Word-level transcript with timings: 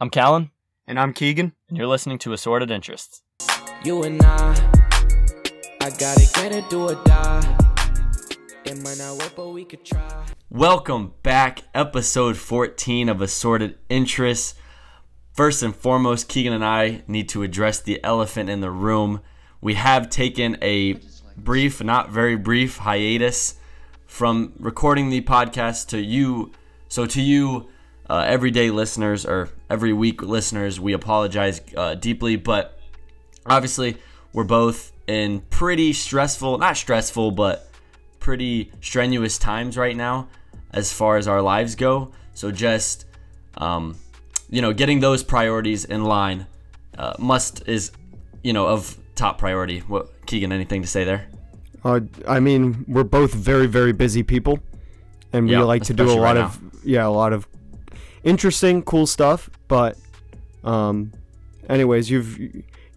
I'm 0.00 0.10
Callan, 0.10 0.50
And 0.86 1.00
I'm 1.00 1.12
Keegan. 1.12 1.52
and 1.68 1.76
you're 1.78 1.86
listening 1.86 2.18
to 2.18 2.32
Assorted 2.32 2.70
Interests. 2.70 3.22
You 3.82 4.02
and 4.02 4.20
I, 4.22 4.52
I 5.80 5.90
gotta 5.90 6.28
get 6.34 6.52
it, 6.52 6.68
do 6.68 6.90
or 6.90 6.94
die. 7.04 7.56
It 8.64 8.78
might 8.82 8.98
not 8.98 9.16
work, 9.18 9.32
but 9.36 9.48
we 9.50 9.64
could 9.64 9.84
try. 9.84 10.26
Welcome 10.50 11.14
back, 11.22 11.62
episode 11.74 12.36
14 12.36 13.08
of 13.08 13.20
Assorted 13.22 13.78
Interests. 13.88 14.54
First 15.32 15.62
and 15.62 15.74
foremost, 15.74 16.28
Keegan 16.28 16.52
and 16.52 16.64
I 16.64 17.02
need 17.06 17.28
to 17.30 17.42
address 17.42 17.80
the 17.80 18.02
elephant 18.04 18.48
in 18.50 18.60
the 18.60 18.70
room. 18.70 19.20
We 19.60 19.74
have 19.74 20.10
taken 20.10 20.56
a 20.62 20.94
brief, 21.36 21.82
not 21.82 22.10
very 22.10 22.36
brief, 22.36 22.78
hiatus 22.78 23.54
from 24.06 24.52
recording 24.58 25.10
the 25.10 25.20
podcast 25.22 25.88
to 25.88 26.00
you. 26.00 26.52
So, 26.88 27.04
to 27.06 27.20
you, 27.20 27.68
uh, 28.08 28.24
everyday 28.26 28.70
listeners 28.70 29.24
or 29.26 29.48
every 29.68 29.92
week 29.92 30.22
listeners, 30.22 30.80
we 30.80 30.92
apologize 30.92 31.60
uh, 31.76 31.94
deeply, 31.94 32.36
but 32.36 32.78
obviously, 33.44 33.96
we're 34.32 34.44
both 34.44 34.92
in 35.06 35.40
pretty 35.50 35.92
stressful, 35.92 36.58
not 36.58 36.76
stressful, 36.76 37.30
but 37.30 37.70
pretty 38.20 38.72
strenuous 38.80 39.38
times 39.38 39.76
right 39.76 39.96
now 39.96 40.28
as 40.72 40.92
far 40.92 41.16
as 41.16 41.28
our 41.28 41.40
lives 41.40 41.74
go. 41.74 42.12
So 42.34 42.50
just, 42.50 43.06
um, 43.56 43.96
you 44.50 44.60
know, 44.60 44.72
getting 44.72 45.00
those 45.00 45.22
priorities 45.22 45.84
in 45.84 46.04
line 46.04 46.46
uh, 46.98 47.14
must 47.18 47.66
is, 47.68 47.92
you 48.42 48.52
know, 48.52 48.66
of 48.66 48.96
top 49.14 49.38
priority. 49.38 49.80
What 49.80 50.26
Keegan? 50.26 50.52
Anything 50.52 50.82
to 50.82 50.88
say 50.88 51.04
there? 51.04 51.28
Uh, 51.84 52.00
I 52.26 52.40
mean, 52.40 52.84
we're 52.88 53.04
both 53.04 53.32
very, 53.32 53.66
very 53.66 53.92
busy 53.92 54.22
people, 54.22 54.58
and 55.32 55.46
we 55.46 55.52
Yeah, 55.52 55.62
like 55.62 55.84
to 55.84 55.94
do 55.94 56.10
a 56.10 56.18
lot 56.20 56.36
of 56.36 56.60
yeah, 56.84 57.06
a 57.06 57.08
lot 57.08 57.32
of 57.32 57.46
interesting, 58.26 58.82
cool 58.82 59.06
stuff. 59.06 59.48
But, 59.68 59.96
um, 60.64 61.12
anyways, 61.70 62.10
you've 62.10 62.38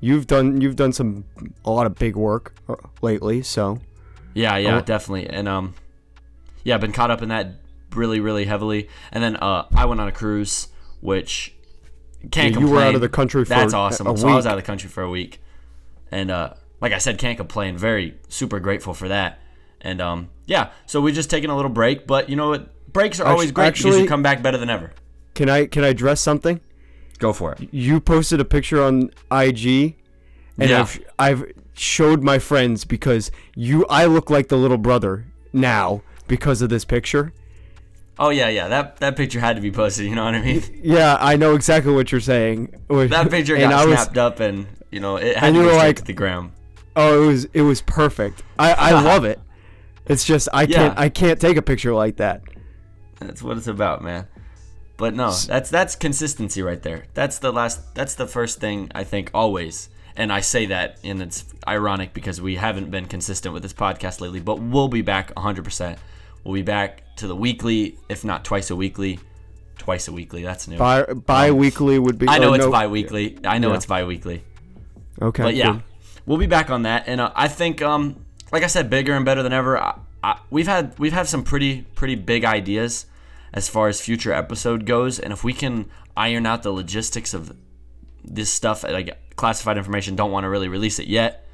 you've 0.01 0.27
done 0.27 0.59
you've 0.59 0.75
done 0.75 0.91
some 0.91 1.23
a 1.63 1.71
lot 1.71 1.85
of 1.85 1.95
big 1.95 2.15
work 2.17 2.53
uh, 2.67 2.75
lately, 3.01 3.41
so 3.41 3.79
Yeah, 4.33 4.57
yeah, 4.57 4.77
Oh. 4.77 4.81
definitely. 4.81 5.27
And 5.29 5.47
um, 5.47 5.73
yeah, 6.63 6.75
I've 6.75 6.81
been 6.81 6.91
caught 6.91 7.11
up 7.11 7.21
in 7.21 7.29
that 7.29 7.53
really, 7.95 8.19
really 8.19 8.45
heavily. 8.45 8.89
And 9.11 9.23
then 9.23 9.35
uh, 9.37 9.65
I 9.73 9.85
went 9.85 9.99
on 10.01 10.07
a 10.07 10.11
cruise, 10.11 10.67
which 11.01 11.53
can't 12.31 12.53
Yeah, 12.53 12.59
you 12.61 12.67
were 12.67 12.81
out 12.81 12.95
of 12.95 13.01
the 13.01 13.09
country 13.09 13.45
for 13.45 13.49
That's 13.49 13.73
awesome. 13.73 14.05
so 14.05 14.09
I 14.09 14.13
was 14.13 14.23
week. 14.23 14.33
out 14.51 14.57
of 14.57 14.63
the 14.63 14.65
country 14.67 14.89
for 14.89 15.03
a 15.03 15.09
week, 15.09 15.41
and 16.11 16.29
uh, 16.29 16.53
like 16.81 16.91
I 16.93 16.97
said, 16.97 17.17
can't 17.17 17.37
complain. 17.37 17.77
Very 17.77 18.15
super 18.27 18.59
grateful 18.59 18.93
for 18.93 19.07
that. 19.07 19.39
And 19.81 20.01
um, 20.01 20.29
yeah, 20.45 20.71
so 20.85 20.99
we 21.01 21.13
just 21.13 21.29
taking 21.29 21.49
a 21.49 21.55
little 21.55 21.71
break, 21.71 22.05
but 22.05 22.29
you 22.29 22.35
know 22.35 22.49
what? 22.49 22.69
Breaks 22.91 23.19
are 23.19 23.27
always 23.27 23.51
great 23.51 23.75
because 23.75 23.97
you 23.99 24.07
come 24.07 24.23
back 24.23 24.41
better 24.41 24.57
than 24.57 24.69
ever. 24.69 24.91
Can 25.39 25.47
I 25.49 25.65
can 25.67 25.85
I 25.85 25.87
address 25.87 26.19
something? 26.19 26.59
Go 27.17 27.31
for 27.31 27.53
it. 27.53 27.69
You 27.71 28.01
posted 28.01 28.41
a 28.41 28.45
picture 28.45 28.83
on 28.83 29.09
IG, 29.31 29.95
and 30.57 30.69
Yeah. 30.69 30.81
I've 30.81 30.99
I've 31.17 31.51
showed 31.73 32.21
my 32.21 32.39
friends 32.39 32.83
because 32.83 33.31
you 33.55 33.85
I 33.87 34.03
look 34.03 34.29
like 34.29 34.49
the 34.49 34.57
little 34.57 34.77
brother 34.77 35.25
now 35.53 36.01
because 36.27 36.61
of 36.61 36.67
this 36.69 36.83
picture. 36.83 37.31
Oh 38.17 38.31
yeah, 38.31 38.49
yeah. 38.49 38.67
That 38.67 38.97
that 38.97 39.15
picture 39.15 39.39
had 39.39 39.55
to 39.55 39.61
be 39.61 39.71
posted. 39.71 40.07
You 40.07 40.15
know 40.15 40.25
what 40.25 40.35
I 40.35 40.41
mean? 40.41 40.61
Yeah, 40.83 41.15
I 41.21 41.37
know 41.37 41.55
exactly 41.55 41.93
what 41.93 42.11
you're 42.11 42.19
saying. 42.19 42.75
That 42.89 43.29
picture 43.29 43.55
And 43.55 43.71
got 43.71 43.83
I 43.83 43.85
was- 43.85 43.95
snapped 44.01 44.17
up, 44.17 44.41
and 44.41 44.67
you 44.91 44.99
know 44.99 45.15
it 45.15 45.37
had 45.37 45.53
to 45.53 45.59
were 45.61 45.71
like- 45.71 45.95
to 45.99 46.03
the 46.03 46.11
gram. 46.13 46.51
Oh, 46.97 47.23
it 47.23 47.27
was 47.27 47.45
it 47.53 47.61
was 47.61 47.81
perfect. 47.81 48.43
I 48.57 48.73
I 48.73 48.91
love 49.11 49.23
it. 49.23 49.39
It's 50.05 50.25
just 50.25 50.49
I 50.51 50.65
can't 50.65 50.97
I 50.99 51.07
can't 51.07 51.39
take 51.39 51.55
a 51.55 51.61
picture 51.61 51.93
like 51.93 52.17
that. 52.17 52.41
That's 53.21 53.41
what 53.41 53.57
it's 53.57 53.67
about, 53.67 54.01
man. 54.03 54.27
But 54.99 55.15
no, 55.15 55.31
that's 55.31 55.69
that's 55.69 55.95
consistency 55.95 56.61
right 56.61 56.83
there. 56.83 57.05
That's 57.13 57.39
the 57.39 57.53
last. 57.53 57.95
That's 57.95 58.15
the 58.15 58.27
first 58.27 58.59
thing 58.59 58.91
I 58.93 59.05
think 59.05 59.31
always. 59.33 59.87
And 60.17 60.33
I 60.33 60.41
say 60.41 60.65
that, 60.65 60.99
and 61.05 61.21
it's 61.21 61.45
ironic 61.65 62.13
because 62.13 62.41
we 62.41 62.55
haven't 62.57 62.91
been 62.91 63.05
consistent 63.05 63.53
with 63.53 63.63
this 63.63 63.71
podcast 63.71 64.19
lately. 64.19 64.41
But 64.41 64.59
we'll 64.59 64.89
be 64.89 65.01
back 65.01 65.33
100%. 65.35 65.97
We'll 66.43 66.55
be 66.55 66.61
back 66.61 67.03
to 67.15 67.27
the 67.27 67.35
weekly, 67.35 67.97
if 68.09 68.25
not 68.25 68.43
twice 68.43 68.69
a 68.69 68.75
weekly. 68.75 69.19
Twice 69.77 70.09
a 70.09 70.11
weekly. 70.11 70.43
That's 70.43 70.67
new. 70.67 70.77
Bi 70.77 71.03
bi-weekly 71.05 71.97
would 71.97 72.17
be. 72.19 72.27
I 72.27 72.37
know 72.39 72.53
it's 72.53 72.65
no- 72.65 72.71
bi-weekly. 72.71 73.39
I 73.45 73.57
know 73.59 73.69
Yeah. 73.69 73.75
it's 73.75 73.85
bi-weekly. 73.85 74.43
Okay. 75.21 75.43
But 75.43 75.55
yeah, 75.55 75.71
good. 75.71 75.83
we'll 76.25 76.37
be 76.37 76.47
back 76.47 76.69
on 76.69 76.83
that, 76.83 77.05
and 77.07 77.21
uh, 77.21 77.31
I 77.33 77.47
think, 77.47 77.81
um, 77.81 78.25
like 78.51 78.63
I 78.63 78.67
said, 78.67 78.89
bigger 78.89 79.13
and 79.13 79.23
better 79.23 79.43
than 79.43 79.53
ever. 79.53 79.77
I, 79.77 79.97
I, 80.21 80.39
we've 80.49 80.67
had 80.67 80.99
we've 80.99 81.13
had 81.13 81.27
some 81.27 81.43
pretty 81.45 81.83
pretty 81.95 82.15
big 82.15 82.43
ideas 82.43 83.05
as 83.53 83.67
far 83.69 83.87
as 83.87 84.01
future 84.01 84.33
episode 84.33 84.85
goes, 84.85 85.19
and 85.19 85.33
if 85.33 85.43
we 85.43 85.53
can 85.53 85.89
iron 86.15 86.45
out 86.45 86.63
the 86.63 86.71
logistics 86.71 87.33
of 87.33 87.55
this 88.23 88.51
stuff, 88.51 88.83
like 88.83 89.17
classified 89.35 89.77
information, 89.77 90.15
don't 90.15 90.31
want 90.31 90.43
to 90.43 90.49
really 90.49 90.67
release 90.67 90.99
it 90.99 91.07
yet. 91.07 91.45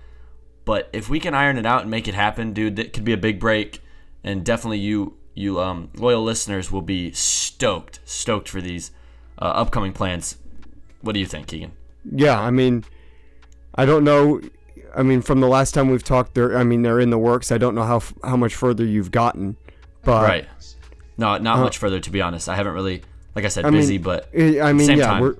But 0.66 0.90
if 0.94 1.10
we 1.10 1.20
can 1.20 1.36
iron 1.36 1.58
it 1.58 1.66
out 1.66 1.82
and 1.82 1.92
make 1.92 2.08
it 2.08 2.16
happen, 2.16 2.54
dude, 2.54 2.80
it 2.80 2.92
could 2.94 3.04
be 3.04 3.14
a 3.14 3.18
big 3.18 3.40
break, 3.40 3.82
and 4.24 4.44
definitely 4.44 4.80
you 4.80 5.16
you 5.36 5.60
um, 5.60 5.90
loyal 5.96 6.24
listeners 6.24 6.72
will 6.72 6.82
be 6.82 7.12
stoked 7.12 8.00
stoked 8.06 8.50
for 8.50 8.62
these 8.62 8.92
uh, 9.38 9.46
upcoming 9.46 9.94
plans. 9.94 10.38
What 11.02 11.14
do 11.14 11.20
you 11.20 11.26
think, 11.28 11.48
Keegan? 11.48 11.74
Yeah, 12.12 12.40
I 12.40 12.50
mean, 12.50 12.84
I 13.76 13.86
don't 13.86 14.04
know. 14.04 14.42
I 14.96 15.04
mean, 15.04 15.22
from 15.22 15.40
the 15.42 15.48
last 15.48 15.74
time 15.74 15.90
we've 15.90 16.04
talked, 16.04 16.34
there. 16.34 16.58
I 16.58 16.64
mean, 16.64 16.82
they're 16.82 17.00
in 17.00 17.10
the 17.12 17.18
works. 17.18 17.52
I 17.52 17.58
don't 17.60 17.76
know 17.76 17.84
how 17.84 18.02
how 18.24 18.38
much 18.38 18.56
further 18.56 18.84
you've 18.84 19.12
gotten, 19.12 19.58
but 20.04 20.24
Right. 20.24 20.48
No, 21.18 21.38
not 21.38 21.59
much 21.59 21.78
further 21.78 22.00
to 22.00 22.09
be 22.09 22.22
honest. 22.22 22.50
I 22.50 22.56
haven't 22.56 22.74
really, 22.74 23.02
like 23.36 23.46
I 23.46 23.48
said, 23.48 23.66
Uh, 23.66 23.70
I 23.70 23.72
mean, 23.72 23.81
busy, 23.81 23.98
but 23.98 24.30
I 24.38 24.59
I 24.62 24.74
mean, 24.74 24.88
Same 24.88 25.00
yeah, 25.00 25.08
time. 25.08 25.22
we're. 25.22 25.36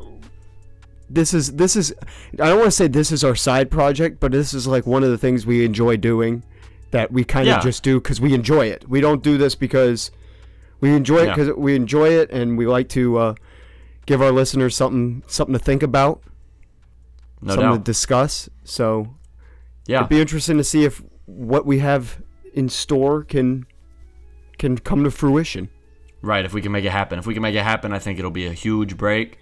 This 1.09 1.34
is 1.34 1.53
this 1.53 1.75
is. 1.75 1.94
I 2.34 2.47
don't 2.50 2.58
want 2.58 2.68
to 2.68 2.72
say 2.72 2.88
this 2.88 3.12
is 3.12 3.24
our 3.24 3.36
side 3.36 3.69
project, 3.69 4.19
but 4.19 4.31
this 4.31 4.53
is 4.53 4.66
like 4.68 4.88
one 4.88 5.03
of 5.03 5.09
the 5.12 5.18
things 5.18 5.46
we 5.46 5.63
enjoy 5.66 5.97
doing, 5.97 6.44
that 6.91 7.12
we 7.12 7.24
kind 7.24 7.47
of 7.47 7.56
Yeah. 7.58 7.62
just 7.62 7.84
do 7.84 8.00
because 8.00 8.19
we 8.19 8.34
enjoy 8.34 8.66
it. 8.68 8.90
We 8.90 9.02
don't 9.02 9.22
do 9.22 9.38
this 9.38 9.53
because 9.53 10.09
we 10.81 10.90
enjoy 10.96 11.19
it 11.19 11.25
Yeah. 11.28 11.36
because 11.36 11.56
we 11.58 11.75
enjoy 11.75 12.09
it, 12.09 12.31
and 12.31 12.57
we 12.57 12.66
like 12.66 12.90
to 12.90 13.18
uh, 13.18 13.34
give 14.07 14.22
our 14.22 14.31
listeners 14.31 14.75
something 14.75 15.22
something 15.28 15.53
to 15.53 15.59
think 15.59 15.84
about, 15.84 16.22
no 17.42 17.53
something 17.56 17.74
to 17.74 17.80
discuss. 17.84 18.50
So 18.63 19.09
Yeah, 19.88 19.97
it'd 20.00 20.09
be 20.09 20.22
interesting 20.22 20.57
to 20.57 20.63
see 20.63 20.86
if 20.86 21.03
what 21.25 21.66
we 21.68 21.80
have 21.80 22.19
in 22.53 22.68
store 22.69 23.24
can 23.24 23.66
can 24.58 24.78
come 24.78 25.04
to 25.04 25.12
fruition. 25.12 25.70
right. 26.22 26.46
If 26.46 26.54
we 26.54 26.62
can 26.62 26.72
make 26.72 26.86
it 26.86 26.92
happen, 26.92 27.20
if 27.20 27.26
we 27.28 27.34
can 27.34 27.44
make 27.44 27.56
it 27.56 27.64
happen, 27.64 27.94
I 27.94 28.00
think 28.00 28.20
it'll 28.20 28.32
be 28.32 28.48
a 28.48 28.54
huge 28.54 28.98
break, 28.98 29.38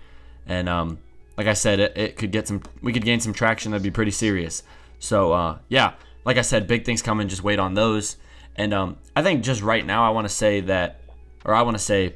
and 0.45 0.67
um, 0.69 0.99
like 1.37 1.47
I 1.47 1.53
said, 1.53 1.79
it, 1.79 1.97
it 1.97 2.17
could 2.17 2.31
get 2.31 2.47
some. 2.47 2.61
We 2.81 2.93
could 2.93 3.05
gain 3.05 3.19
some 3.19 3.33
traction. 3.33 3.71
That'd 3.71 3.83
be 3.83 3.91
pretty 3.91 4.11
serious. 4.11 4.63
So 4.99 5.33
uh, 5.33 5.59
yeah, 5.69 5.93
like 6.25 6.37
I 6.37 6.41
said, 6.41 6.67
big 6.67 6.85
things 6.85 7.01
coming. 7.01 7.27
Just 7.27 7.43
wait 7.43 7.59
on 7.59 7.73
those. 7.73 8.17
And 8.55 8.73
um, 8.73 8.97
I 9.15 9.23
think 9.23 9.43
just 9.43 9.63
right 9.63 9.83
now, 9.83 10.05
I 10.05 10.11
want 10.11 10.27
to 10.27 10.33
say 10.33 10.61
that, 10.61 10.99
or 11.43 11.55
I 11.55 11.63
want 11.63 11.75
to 11.75 11.83
say, 11.83 12.13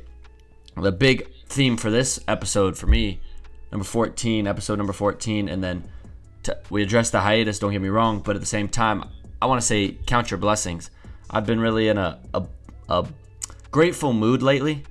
the 0.76 0.92
big 0.92 1.28
theme 1.48 1.78
for 1.78 1.90
this 1.90 2.20
episode 2.28 2.78
for 2.78 2.86
me, 2.86 3.20
number 3.72 3.86
fourteen, 3.86 4.46
episode 4.46 4.78
number 4.78 4.94
fourteen, 4.94 5.50
and 5.50 5.64
then 5.64 5.90
to, 6.44 6.56
we 6.70 6.84
address 6.84 7.10
the 7.10 7.22
hiatus. 7.22 7.58
Don't 7.58 7.72
get 7.72 7.82
me 7.82 7.90
wrong, 7.90 8.20
but 8.20 8.36
at 8.36 8.42
the 8.42 8.48
same 8.48 8.68
time, 8.68 9.04
I 9.42 9.48
want 9.48 9.60
to 9.60 9.66
say 9.66 9.98
count 10.06 10.30
your 10.30 10.38
blessings. 10.38 10.92
I've 11.30 11.46
been 11.46 11.60
really 11.60 11.88
in 11.88 11.98
a 11.98 12.20
a, 12.36 12.46
a 12.90 13.06
grateful 13.72 14.14
mood 14.14 14.42
lately. 14.42 14.84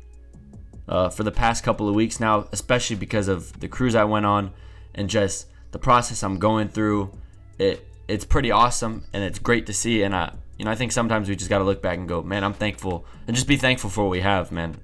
Uh, 0.89 1.09
for 1.09 1.25
the 1.25 1.33
past 1.33 1.65
couple 1.65 1.89
of 1.89 1.97
weeks 1.97 2.21
now, 2.21 2.47
especially 2.53 2.95
because 2.95 3.27
of 3.27 3.59
the 3.59 3.67
cruise 3.67 3.97
I 3.97 4.05
went 4.05 4.25
on 4.25 4.53
and 4.95 5.11
just 5.11 5.49
the 5.73 5.81
process 5.81 6.23
I'm 6.23 6.39
going 6.39 6.69
through. 6.69 7.11
It 7.59 7.85
it's 8.07 8.25
pretty 8.25 8.53
awesome 8.53 9.03
and 9.13 9.25
it's 9.25 9.41
great 9.41 9.67
to 9.67 9.73
see. 9.73 10.05
And 10.05 10.15
I 10.15 10.33
you 10.57 10.65
know 10.65 10.71
I 10.71 10.77
think 10.77 10.93
sometimes 10.93 11.29
we 11.29 11.35
just 11.35 11.51
got 11.51 11.59
to 11.59 11.65
look 11.65 11.83
back 11.83 11.99
and 11.99 12.07
go, 12.07 12.23
man, 12.23 12.45
I'm 12.45 12.53
thankful 12.53 13.05
and 13.27 13.35
just 13.35 13.49
be 13.49 13.57
thankful 13.57 13.91
for 13.91 14.05
what 14.05 14.11
we 14.11 14.21
have, 14.21 14.53
man. 14.53 14.77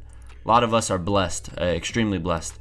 A 0.45 0.49
lot 0.49 0.65
of 0.65 0.75
us 0.75 0.91
are 0.91 0.99
blessed, 0.99 1.51
uh, 1.57 1.67
extremely 1.67 2.19
blessed, 2.19 2.59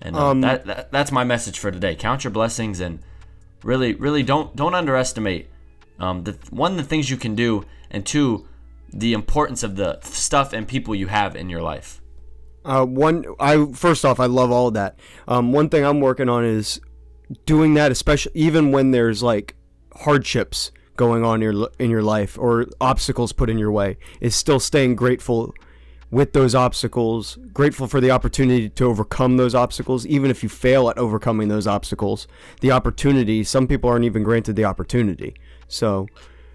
and 0.00 0.14
uh, 0.14 0.28
Um, 0.28 0.40
that, 0.42 0.64
that 0.66 0.92
that's 0.92 1.10
my 1.10 1.24
message 1.24 1.58
for 1.58 1.72
today. 1.72 1.96
Count 1.96 2.22
your 2.22 2.30
blessings 2.30 2.78
and 2.78 3.00
really 3.64 3.94
really 3.94 4.22
don't 4.22 4.54
don't 4.54 4.74
underestimate 4.76 5.50
um, 5.98 6.22
the 6.22 6.38
one 6.50 6.76
the 6.76 6.84
things 6.84 7.10
you 7.10 7.16
can 7.16 7.34
do 7.34 7.64
and 7.90 8.06
two 8.06 8.46
the 8.94 9.12
importance 9.12 9.62
of 9.62 9.76
the 9.76 9.98
stuff 10.02 10.52
and 10.52 10.68
people 10.68 10.94
you 10.94 11.08
have 11.08 11.34
in 11.34 11.50
your 11.50 11.60
life. 11.60 12.00
Uh, 12.64 12.84
one, 12.84 13.26
I 13.40 13.66
first 13.72 14.04
off, 14.04 14.20
I 14.20 14.26
love 14.26 14.50
all 14.50 14.68
of 14.68 14.74
that. 14.74 14.98
Um, 15.28 15.52
one 15.52 15.68
thing 15.68 15.84
I'm 15.84 16.00
working 16.00 16.28
on 16.28 16.44
is 16.44 16.80
doing 17.44 17.74
that, 17.74 17.90
especially 17.90 18.32
even 18.34 18.70
when 18.70 18.92
there's 18.92 19.22
like 19.22 19.56
hardships 19.96 20.70
going 20.96 21.24
on 21.24 21.42
in 21.42 21.52
your 21.52 21.70
in 21.78 21.90
your 21.90 22.02
life 22.02 22.38
or 22.38 22.66
obstacles 22.80 23.32
put 23.32 23.50
in 23.50 23.58
your 23.58 23.72
way, 23.72 23.98
is 24.20 24.34
still 24.34 24.60
staying 24.60 24.94
grateful 24.94 25.52
with 26.10 26.32
those 26.32 26.54
obstacles, 26.54 27.36
grateful 27.52 27.88
for 27.88 28.00
the 28.00 28.12
opportunity 28.12 28.68
to 28.68 28.84
overcome 28.84 29.36
those 29.36 29.54
obstacles, 29.54 30.06
even 30.06 30.30
if 30.30 30.44
you 30.44 30.48
fail 30.48 30.88
at 30.88 30.96
overcoming 30.96 31.48
those 31.48 31.66
obstacles. 31.66 32.28
The 32.60 32.70
opportunity, 32.70 33.42
some 33.42 33.66
people 33.66 33.90
aren't 33.90 34.04
even 34.04 34.22
granted 34.22 34.54
the 34.54 34.64
opportunity. 34.64 35.34
So, 35.66 36.06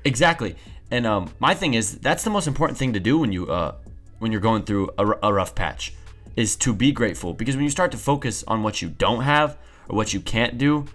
Exactly. 0.05 0.55
And 0.91 1.05
um, 1.05 1.31
my 1.39 1.53
thing 1.53 1.73
is 1.75 1.99
that's 1.99 2.23
the 2.23 2.29
most 2.29 2.47
important 2.47 2.77
thing 2.79 2.93
to 2.93 2.99
do 2.99 3.17
when 3.19 3.31
you 3.31 3.47
uh, 3.51 3.75
when 4.19 4.31
you're 4.31 4.41
going 4.41 4.63
through 4.63 4.89
a, 4.97 5.05
r- 5.05 5.19
a 5.23 5.33
rough 5.33 5.53
patch 5.55 5.93
is 6.35 6.55
to 6.57 6.73
be 6.73 6.91
grateful 6.91 7.33
because 7.33 7.55
when 7.55 7.63
you 7.63 7.69
start 7.69 7.91
to 7.91 7.97
focus 7.97 8.43
on 8.47 8.63
what 8.63 8.81
you 8.81 8.89
don't 8.89 9.21
have 9.23 9.57
or 9.87 9.95
what 9.95 10.13
you 10.13 10.19
can't 10.19 10.57
do, 10.57 10.85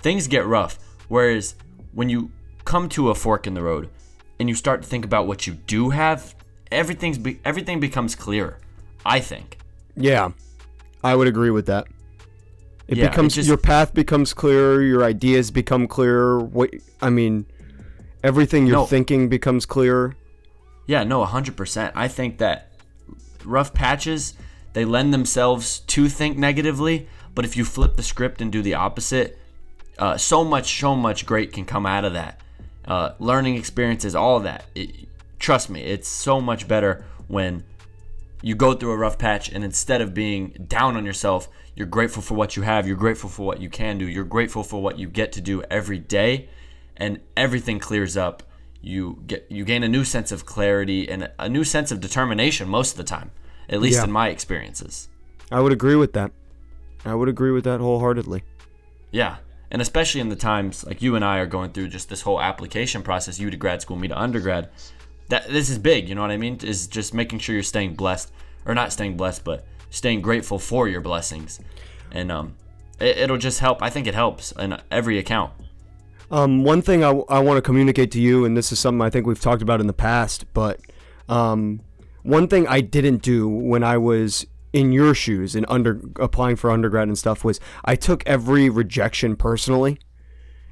things 0.00 0.26
get 0.28 0.46
rough. 0.46 0.78
Whereas 1.08 1.54
when 1.92 2.08
you 2.08 2.30
come 2.64 2.88
to 2.90 3.10
a 3.10 3.14
fork 3.14 3.46
in 3.46 3.54
the 3.54 3.62
road 3.62 3.88
and 4.38 4.48
you 4.48 4.54
start 4.54 4.82
to 4.82 4.88
think 4.88 5.04
about 5.04 5.26
what 5.26 5.46
you 5.46 5.54
do 5.54 5.90
have, 5.90 6.34
everything's 6.70 7.18
be- 7.18 7.40
everything 7.44 7.80
becomes 7.80 8.14
clearer. 8.14 8.58
I 9.04 9.18
think. 9.20 9.58
Yeah, 9.96 10.30
I 11.02 11.16
would 11.16 11.26
agree 11.26 11.50
with 11.50 11.66
that. 11.66 11.86
It 12.86 12.96
Yeah, 12.98 13.06
it 13.06 13.10
becomes 13.10 13.34
just- 13.34 13.48
your 13.48 13.56
path 13.56 13.92
becomes 13.94 14.32
clearer, 14.34 14.82
your 14.82 15.02
ideas 15.04 15.50
become 15.50 15.86
clearer. 15.88 16.38
What 16.38 16.70
I 17.00 17.10
mean, 17.10 17.46
everything 18.22 18.66
you're 18.66 18.76
No. 18.76 18.86
thinking 18.86 19.28
becomes 19.28 19.66
clearer. 19.66 20.16
Yeah, 20.86 21.04
no, 21.04 21.22
100%. 21.22 21.92
I 21.94 22.08
think 22.08 22.38
that 22.38 22.72
rough 23.44 23.72
patches, 23.74 24.34
they 24.72 24.84
lend 24.84 25.12
themselves 25.12 25.80
to 25.80 26.08
think 26.08 26.36
negatively, 26.36 27.08
but 27.34 27.44
if 27.44 27.56
you 27.56 27.64
flip 27.64 27.96
the 27.96 28.02
script 28.02 28.40
and 28.40 28.50
do 28.52 28.62
the 28.62 28.74
opposite, 28.74 29.38
uh, 29.98 30.16
so 30.16 30.44
much, 30.44 30.78
so 30.80 30.94
much 30.96 31.26
great 31.26 31.52
can 31.52 31.64
come 31.64 31.86
out 31.86 32.04
of 32.04 32.12
that. 32.14 32.40
Uh, 32.86 33.10
learning 33.18 33.56
experiences, 33.56 34.14
all 34.14 34.36
of 34.38 34.42
that. 34.42 34.64
It, 34.74 35.08
trust 35.38 35.70
me, 35.70 35.82
it's 35.82 36.08
so 36.08 36.40
much 36.40 36.66
better 36.66 37.04
when 37.28 37.62
you 38.42 38.54
go 38.56 38.74
through 38.74 38.90
a 38.90 38.96
rough 38.96 39.18
patch 39.18 39.48
and 39.50 39.62
instead 39.62 40.00
of 40.00 40.14
being 40.14 40.48
down 40.66 40.96
on 40.96 41.04
yourself, 41.06 41.48
you're 41.76 41.86
grateful 41.86 42.22
for 42.22 42.34
what 42.34 42.56
you 42.56 42.62
have, 42.62 42.86
you're 42.86 42.96
grateful 42.96 43.30
for 43.30 43.46
what 43.46 43.60
you 43.60 43.70
can 43.70 43.98
do, 43.98 44.06
you're 44.06 44.24
grateful 44.24 44.62
for 44.64 44.82
what 44.82 44.98
you 44.98 45.06
get 45.08 45.32
to 45.32 45.40
do 45.40 45.62
every 45.70 45.98
day, 45.98 46.48
and 46.96 47.20
everything 47.36 47.78
clears 47.78 48.16
up. 48.16 48.42
You 48.80 49.22
get 49.26 49.46
you 49.50 49.64
gain 49.64 49.82
a 49.84 49.88
new 49.88 50.04
sense 50.04 50.32
of 50.32 50.44
clarity 50.44 51.08
and 51.08 51.30
a 51.38 51.48
new 51.48 51.62
sense 51.64 51.92
of 51.92 52.00
determination 52.00 52.68
most 52.68 52.92
of 52.92 52.96
the 52.96 53.04
time, 53.04 53.30
at 53.68 53.80
least 53.80 53.98
Yeah. 53.98 54.04
in 54.04 54.12
my 54.12 54.28
experiences. 54.28 55.08
I 55.50 55.60
would 55.60 55.72
agree 55.72 55.96
with 55.96 56.12
that. 56.14 56.32
I 57.04 57.14
would 57.14 57.28
agree 57.28 57.50
with 57.52 57.64
that 57.64 57.80
wholeheartedly. 57.80 58.42
Yeah. 59.10 59.36
And 59.70 59.80
especially 59.80 60.20
in 60.20 60.28
the 60.28 60.36
times 60.36 60.84
like 60.84 61.00
you 61.00 61.14
and 61.16 61.24
I 61.24 61.38
are 61.38 61.46
going 61.46 61.72
through 61.72 61.88
just 61.88 62.08
this 62.08 62.22
whole 62.22 62.40
application 62.40 63.02
process, 63.02 63.38
you 63.38 63.50
to 63.50 63.56
grad 63.56 63.80
school, 63.82 63.96
me 63.96 64.08
to 64.08 64.18
undergrad. 64.20 64.68
That 65.28 65.48
this 65.48 65.70
is 65.70 65.78
big, 65.78 66.08
you 66.08 66.14
know 66.14 66.20
what 66.20 66.30
I 66.30 66.36
mean? 66.36 66.58
Is 66.62 66.86
just 66.88 67.14
making 67.14 67.38
sure 67.38 67.54
you're 67.54 67.62
staying 67.62 67.94
blessed 67.94 68.32
or 68.66 68.74
not 68.74 68.92
staying 68.92 69.16
blessed, 69.16 69.44
but 69.44 69.64
staying 69.90 70.20
grateful 70.22 70.58
for 70.58 70.88
your 70.88 71.00
blessings. 71.00 71.60
And 72.10 72.30
um 72.32 72.56
it, 73.00 73.16
it'll 73.18 73.38
just 73.38 73.60
help. 73.60 73.80
I 73.82 73.90
think 73.90 74.06
it 74.06 74.14
helps 74.14 74.52
in 74.52 74.76
every 74.90 75.18
account. 75.18 75.52
Um, 76.32 76.64
one 76.64 76.80
thing 76.82 77.04
I, 77.04 77.10
I 77.28 77.38
want 77.40 77.58
to 77.58 77.62
communicate 77.62 78.10
to 78.12 78.20
you, 78.20 78.44
and 78.44 78.56
this 78.56 78.72
is 78.72 78.80
something 78.80 79.02
I 79.02 79.10
think 79.10 79.26
we've 79.26 79.40
talked 79.40 79.62
about 79.62 79.80
in 79.80 79.86
the 79.86 79.92
past, 79.92 80.46
but 80.54 80.80
um, 81.28 81.80
one 82.22 82.48
thing 82.48 82.66
I 82.66 82.80
didn't 82.80 83.22
do 83.22 83.46
when 83.48 83.84
I 83.84 83.98
was 83.98 84.46
in 84.72 84.92
your 84.92 85.14
shoes 85.14 85.54
and 85.54 85.66
under 85.68 86.00
applying 86.18 86.56
for 86.56 86.70
undergrad 86.70 87.06
and 87.06 87.18
stuff 87.18 87.44
was 87.44 87.60
I 87.84 87.94
took 87.94 88.22
every 88.26 88.70
rejection 88.70 89.36
personally. 89.36 89.98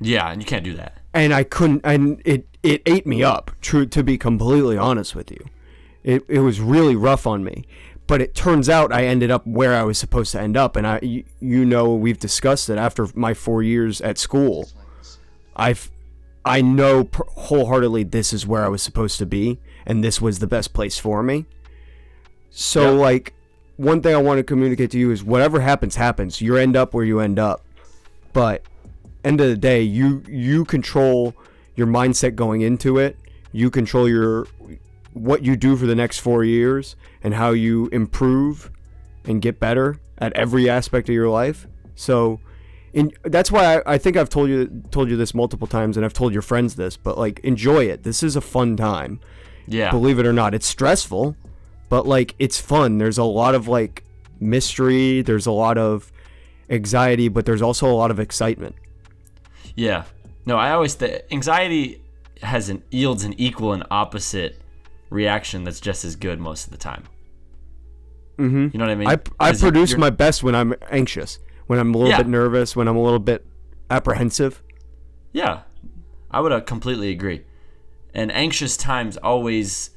Yeah, 0.00 0.30
and 0.30 0.40
you 0.40 0.46
can't 0.46 0.64
do 0.64 0.74
that. 0.76 0.96
and 1.12 1.34
I 1.34 1.44
couldn't, 1.44 1.82
and 1.84 2.22
it 2.24 2.48
it 2.62 2.80
ate 2.86 3.06
me 3.06 3.22
up. 3.22 3.50
True, 3.60 3.84
to 3.86 4.02
be 4.02 4.16
completely 4.16 4.78
honest 4.78 5.14
with 5.14 5.30
you, 5.30 5.44
it 6.02 6.22
it 6.28 6.40
was 6.40 6.60
really 6.60 6.96
rough 6.96 7.26
on 7.26 7.44
me. 7.44 7.66
But 8.06 8.22
it 8.22 8.34
turns 8.34 8.68
out 8.68 8.92
I 8.92 9.04
ended 9.04 9.30
up 9.30 9.46
where 9.46 9.74
I 9.74 9.82
was 9.84 9.98
supposed 9.98 10.32
to 10.32 10.40
end 10.40 10.56
up, 10.56 10.74
and 10.74 10.86
I, 10.86 10.98
you, 11.02 11.24
you 11.38 11.64
know, 11.66 11.94
we've 11.94 12.18
discussed 12.18 12.70
it. 12.70 12.78
After 12.78 13.06
my 13.14 13.34
four 13.34 13.62
years 13.62 14.00
at 14.00 14.16
school, 14.18 14.68
I've, 15.60 15.90
I 16.44 16.62
know 16.62 17.04
per- 17.04 17.24
wholeheartedly 17.36 18.04
this 18.04 18.32
is 18.32 18.46
where 18.46 18.64
I 18.64 18.68
was 18.68 18.82
supposed 18.82 19.18
to 19.18 19.26
be, 19.26 19.58
and 19.86 20.02
this 20.02 20.20
was 20.20 20.38
the 20.38 20.46
best 20.46 20.72
place 20.72 20.98
for 20.98 21.22
me. 21.22 21.44
So, 22.50 22.92
Yep. 22.92 23.00
like, 23.00 23.34
one 23.76 24.02
thing 24.02 24.14
I 24.14 24.18
want 24.18 24.38
to 24.38 24.42
communicate 24.42 24.90
to 24.92 24.98
you 24.98 25.10
is 25.10 25.22
whatever 25.22 25.60
happens, 25.60 25.96
happens. 25.96 26.40
You 26.40 26.56
end 26.56 26.76
up 26.76 26.92
where 26.94 27.04
you 27.04 27.20
end 27.20 27.38
up, 27.38 27.64
but 28.32 28.62
end 29.24 29.40
of 29.40 29.48
the 29.48 29.56
day, 29.56 29.82
you 29.82 30.22
you 30.28 30.64
control 30.64 31.34
your 31.76 31.86
mindset 31.86 32.34
going 32.34 32.60
into 32.62 32.98
it. 32.98 33.16
You 33.52 33.70
control 33.70 34.08
your 34.08 34.46
what 35.14 35.42
you 35.44 35.56
do 35.56 35.76
for 35.76 35.86
the 35.86 35.94
next 35.94 36.18
four 36.20 36.44
years 36.44 36.94
and 37.22 37.34
how 37.34 37.50
you 37.50 37.88
improve 37.88 38.70
and 39.24 39.40
get 39.42 39.58
better 39.58 39.98
at 40.18 40.32
every 40.34 40.68
aspect 40.68 41.08
of 41.08 41.14
your 41.14 41.28
life. 41.28 41.66
So, 41.94 42.40
in, 42.92 43.12
that's 43.22 43.50
why 43.50 43.76
I, 43.76 43.94
I 43.94 43.98
think 43.98 44.16
I've 44.16 44.28
told 44.28 44.48
you 44.48 44.82
told 44.90 45.10
you 45.10 45.16
this 45.16 45.34
multiple 45.34 45.66
times, 45.66 45.96
and 45.96 46.04
I've 46.04 46.12
told 46.12 46.32
your 46.32 46.42
friends 46.42 46.76
this. 46.76 46.96
But 46.96 47.18
like, 47.18 47.40
enjoy 47.40 47.84
it. 47.84 48.02
This 48.02 48.22
is 48.22 48.36
a 48.36 48.40
fun 48.40 48.76
time. 48.76 49.20
Yeah. 49.66 49.90
Believe 49.90 50.18
it 50.18 50.26
or 50.26 50.32
not, 50.32 50.54
it's 50.54 50.66
stressful, 50.66 51.36
but 51.88 52.06
like, 52.06 52.34
it's 52.38 52.60
fun. 52.60 52.98
There's 52.98 53.18
a 53.18 53.24
lot 53.24 53.54
of 53.54 53.68
like 53.68 54.04
mystery. 54.40 55.22
There's 55.22 55.46
a 55.46 55.52
lot 55.52 55.78
of 55.78 56.10
anxiety, 56.68 57.28
but 57.28 57.46
there's 57.46 57.62
also 57.62 57.86
a 57.90 57.94
lot 57.94 58.10
of 58.10 58.18
excitement. 58.18 58.74
Yeah. 59.76 60.04
No, 60.46 60.56
I 60.56 60.72
always 60.72 60.96
the 60.96 61.30
anxiety 61.32 62.02
has 62.42 62.68
an 62.70 62.82
yields 62.90 63.22
an 63.24 63.34
equal 63.38 63.72
and 63.72 63.84
opposite 63.90 64.60
reaction 65.10 65.64
that's 65.64 65.80
just 65.80 66.04
as 66.04 66.16
good 66.16 66.40
most 66.40 66.64
of 66.64 66.70
the 66.70 66.78
time. 66.78 67.04
Mm-hmm. 68.38 68.68
You 68.72 68.78
know 68.78 68.84
what 68.86 68.90
I 68.90 68.94
mean? 68.94 69.08
I, 69.08 69.18
I 69.38 69.52
produce 69.52 69.96
my 69.96 70.10
best 70.10 70.42
when 70.42 70.54
I'm 70.54 70.74
anxious, 70.90 71.38
when 71.70 71.78
I'm 71.78 71.94
a 71.94 71.98
little 71.98 72.10
Yeah. 72.10 72.16
bit 72.16 72.26
nervous, 72.26 72.74
when 72.74 72.88
I'm 72.88 72.96
a 72.96 73.00
little 73.00 73.20
bit 73.20 73.46
apprehensive. 73.88 74.60
Yeah, 75.32 75.60
I 76.28 76.40
would 76.40 76.50
uh, 76.50 76.62
completely 76.62 77.10
agree. 77.10 77.42
And 78.12 78.32
anxious 78.32 78.76
times 78.76 79.16
always 79.16 79.90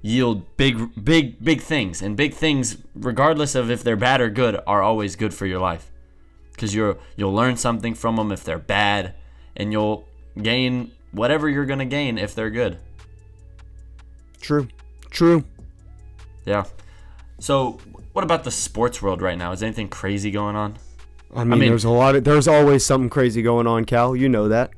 yield 0.00 0.56
big, 0.56 1.04
big, 1.04 1.44
big 1.44 1.60
things, 1.60 2.00
and 2.00 2.16
big 2.16 2.32
things, 2.32 2.78
regardless 2.94 3.54
of 3.54 3.70
if 3.70 3.84
they're 3.84 3.96
bad 3.96 4.22
or 4.22 4.30
good, 4.30 4.58
are 4.66 4.80
always 4.80 5.14
good 5.14 5.34
for 5.34 5.44
your 5.44 5.58
life. 5.60 5.92
Because 6.52 6.74
you're 6.74 6.96
you'll 7.16 7.34
learn 7.34 7.58
something 7.58 7.92
from 7.92 8.16
them 8.16 8.32
if 8.32 8.42
they're 8.42 8.58
bad, 8.58 9.14
and 9.54 9.72
you'll 9.72 10.08
gain 10.40 10.90
whatever 11.12 11.50
you're 11.50 11.66
gonna 11.66 11.84
gain 11.84 12.16
if 12.16 12.34
they're 12.34 12.48
good. 12.48 12.78
True. 14.40 14.68
True. 15.10 15.44
Yeah. 16.46 16.64
So, 17.40 17.78
what 18.14 18.24
about 18.24 18.44
the 18.44 18.50
sports 18.50 19.02
world 19.02 19.20
right 19.20 19.36
now? 19.36 19.52
Is 19.52 19.62
anything 19.62 19.88
crazy 19.88 20.30
going 20.30 20.56
on? 20.56 20.78
I 21.34 21.44
mean, 21.44 21.58
mean- 21.58 21.68
there's 21.68 21.84
a 21.84 21.90
lot 21.90 22.14
of 22.14 22.24
there's 22.24 22.48
always 22.48 22.84
something 22.84 23.10
crazy 23.10 23.42
going 23.42 23.66
on, 23.66 23.84
Cal. 23.84 24.14
You 24.14 24.28
know 24.28 24.48
that. 24.48 24.70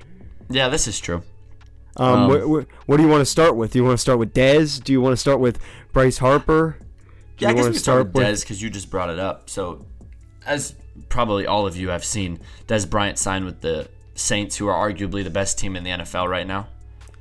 Yeah, 0.49 0.69
this 0.69 0.87
is 0.87 1.01
true. 1.01 1.23
Um, 1.97 2.23
Um, 2.23 2.29
what, 2.29 2.49
what, 2.49 2.67
what 2.87 2.97
do 2.99 3.03
you 3.03 3.09
want 3.09 3.23
to 3.23 3.27
start 3.27 3.57
with? 3.57 3.73
Do 3.73 3.79
you 3.79 3.85
want 3.85 3.95
to 3.95 4.01
start 4.01 4.19
with 4.19 4.35
Dez? 4.35 4.83
Do 4.83 4.93
you 4.93 5.01
want 5.01 5.13
to 5.13 5.17
start 5.17 5.41
with 5.41 5.59
Bryce 5.93 6.19
Harper? 6.19 6.77
Do 7.37 7.45
Yeah, 7.45 7.51
I 7.51 7.55
guess 7.55 7.65
we 7.65 7.71
can 7.73 7.81
start 7.81 8.13
with 8.13 8.23
Dez 8.23 8.43
because 8.43 8.63
you 8.63 8.71
just 8.71 8.91
brought 8.91 9.11
it 9.11 9.19
up. 9.19 9.49
So, 9.51 9.85
as 10.45 10.75
probably 11.09 11.47
all 11.47 11.67
of 11.67 11.77
you 11.77 11.89
have 11.89 12.05
seen, 12.05 12.39
Dez 12.67 12.89
Bryant 12.89 13.19
signed 13.19 13.45
with 13.45 13.61
the 13.61 13.89
Saints, 14.15 14.57
who 14.57 14.67
are 14.69 14.91
arguably 14.91 15.25
the 15.25 15.31
best 15.31 15.59
team 15.59 15.77
in 15.77 15.85
the 15.85 15.91
NFL 15.91 16.29
right 16.29 16.47
now. 16.47 16.69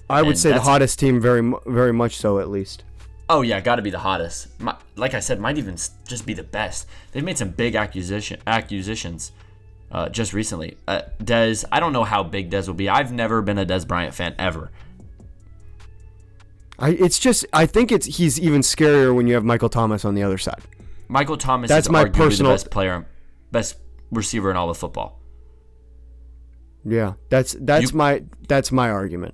I 0.10 0.22
would 0.22 0.32
and 0.32 0.40
say 0.40 0.52
the 0.52 0.62
hottest 0.62 1.00
team, 1.00 1.20
very 1.20 1.54
very 1.66 1.92
much 1.92 2.16
so, 2.18 2.40
at 2.40 2.50
least. 2.50 2.84
Oh 3.30 3.42
yeah, 3.42 3.60
got 3.60 3.78
to 3.78 3.82
be 3.82 3.90
the 3.90 4.00
hottest. 4.00 4.60
Mi- 4.62 4.72
like 4.96 5.14
I 5.14 5.20
said, 5.20 5.40
might 5.40 5.58
even 5.58 5.76
just 5.76 6.26
be 6.26 6.34
the 6.34 6.44
best. 6.44 6.88
They've 7.12 7.24
made 7.24 7.38
some 7.38 7.50
big 7.50 7.76
acquisition 7.76 8.40
acquisitions 8.46 9.32
uh, 9.92 10.10
just 10.10 10.34
recently. 10.34 10.78
Uh, 10.88 11.02
Dez, 11.24 11.66
I 11.72 11.80
don't 11.80 11.92
know 11.94 12.04
how 12.04 12.22
big 12.22 12.52
Dez 12.52 12.68
will 12.68 12.76
be. 12.76 12.88
I've 12.88 13.12
never 13.12 13.42
been 13.42 13.58
a 13.58 13.66
Dez 13.66 13.88
Bryant 13.88 14.14
fan 14.14 14.36
ever. 14.38 14.70
I 16.78 16.90
it's 16.90 17.18
just 17.18 17.46
I 17.54 17.66
think 17.66 17.92
it's 17.92 18.06
he's 18.06 18.40
even 18.40 18.62
scarier 18.62 19.16
when 19.16 19.28
you 19.28 19.34
have 19.36 19.44
Michael 19.46 19.70
Thomas 19.70 20.06
on 20.06 20.14
the 20.14 20.24
other 20.24 20.38
side. 20.38 20.62
Michael 21.08 21.38
Thomas 21.38 21.70
That's 21.70 21.88
is 21.88 21.92
my 21.92 22.06
personal- 22.06 22.52
the 22.52 22.56
best 22.56 22.70
player, 22.70 23.06
best 23.52 23.78
receiver 24.12 24.52
in 24.52 24.58
all 24.58 24.70
of 24.70 24.78
football. 24.78 25.20
Yeah, 26.84 27.14
that's 27.30 27.56
that's 27.60 27.92
You- 27.92 27.98
my 27.98 28.24
that's 28.48 28.72
my 28.72 28.90
argument. 28.92 29.34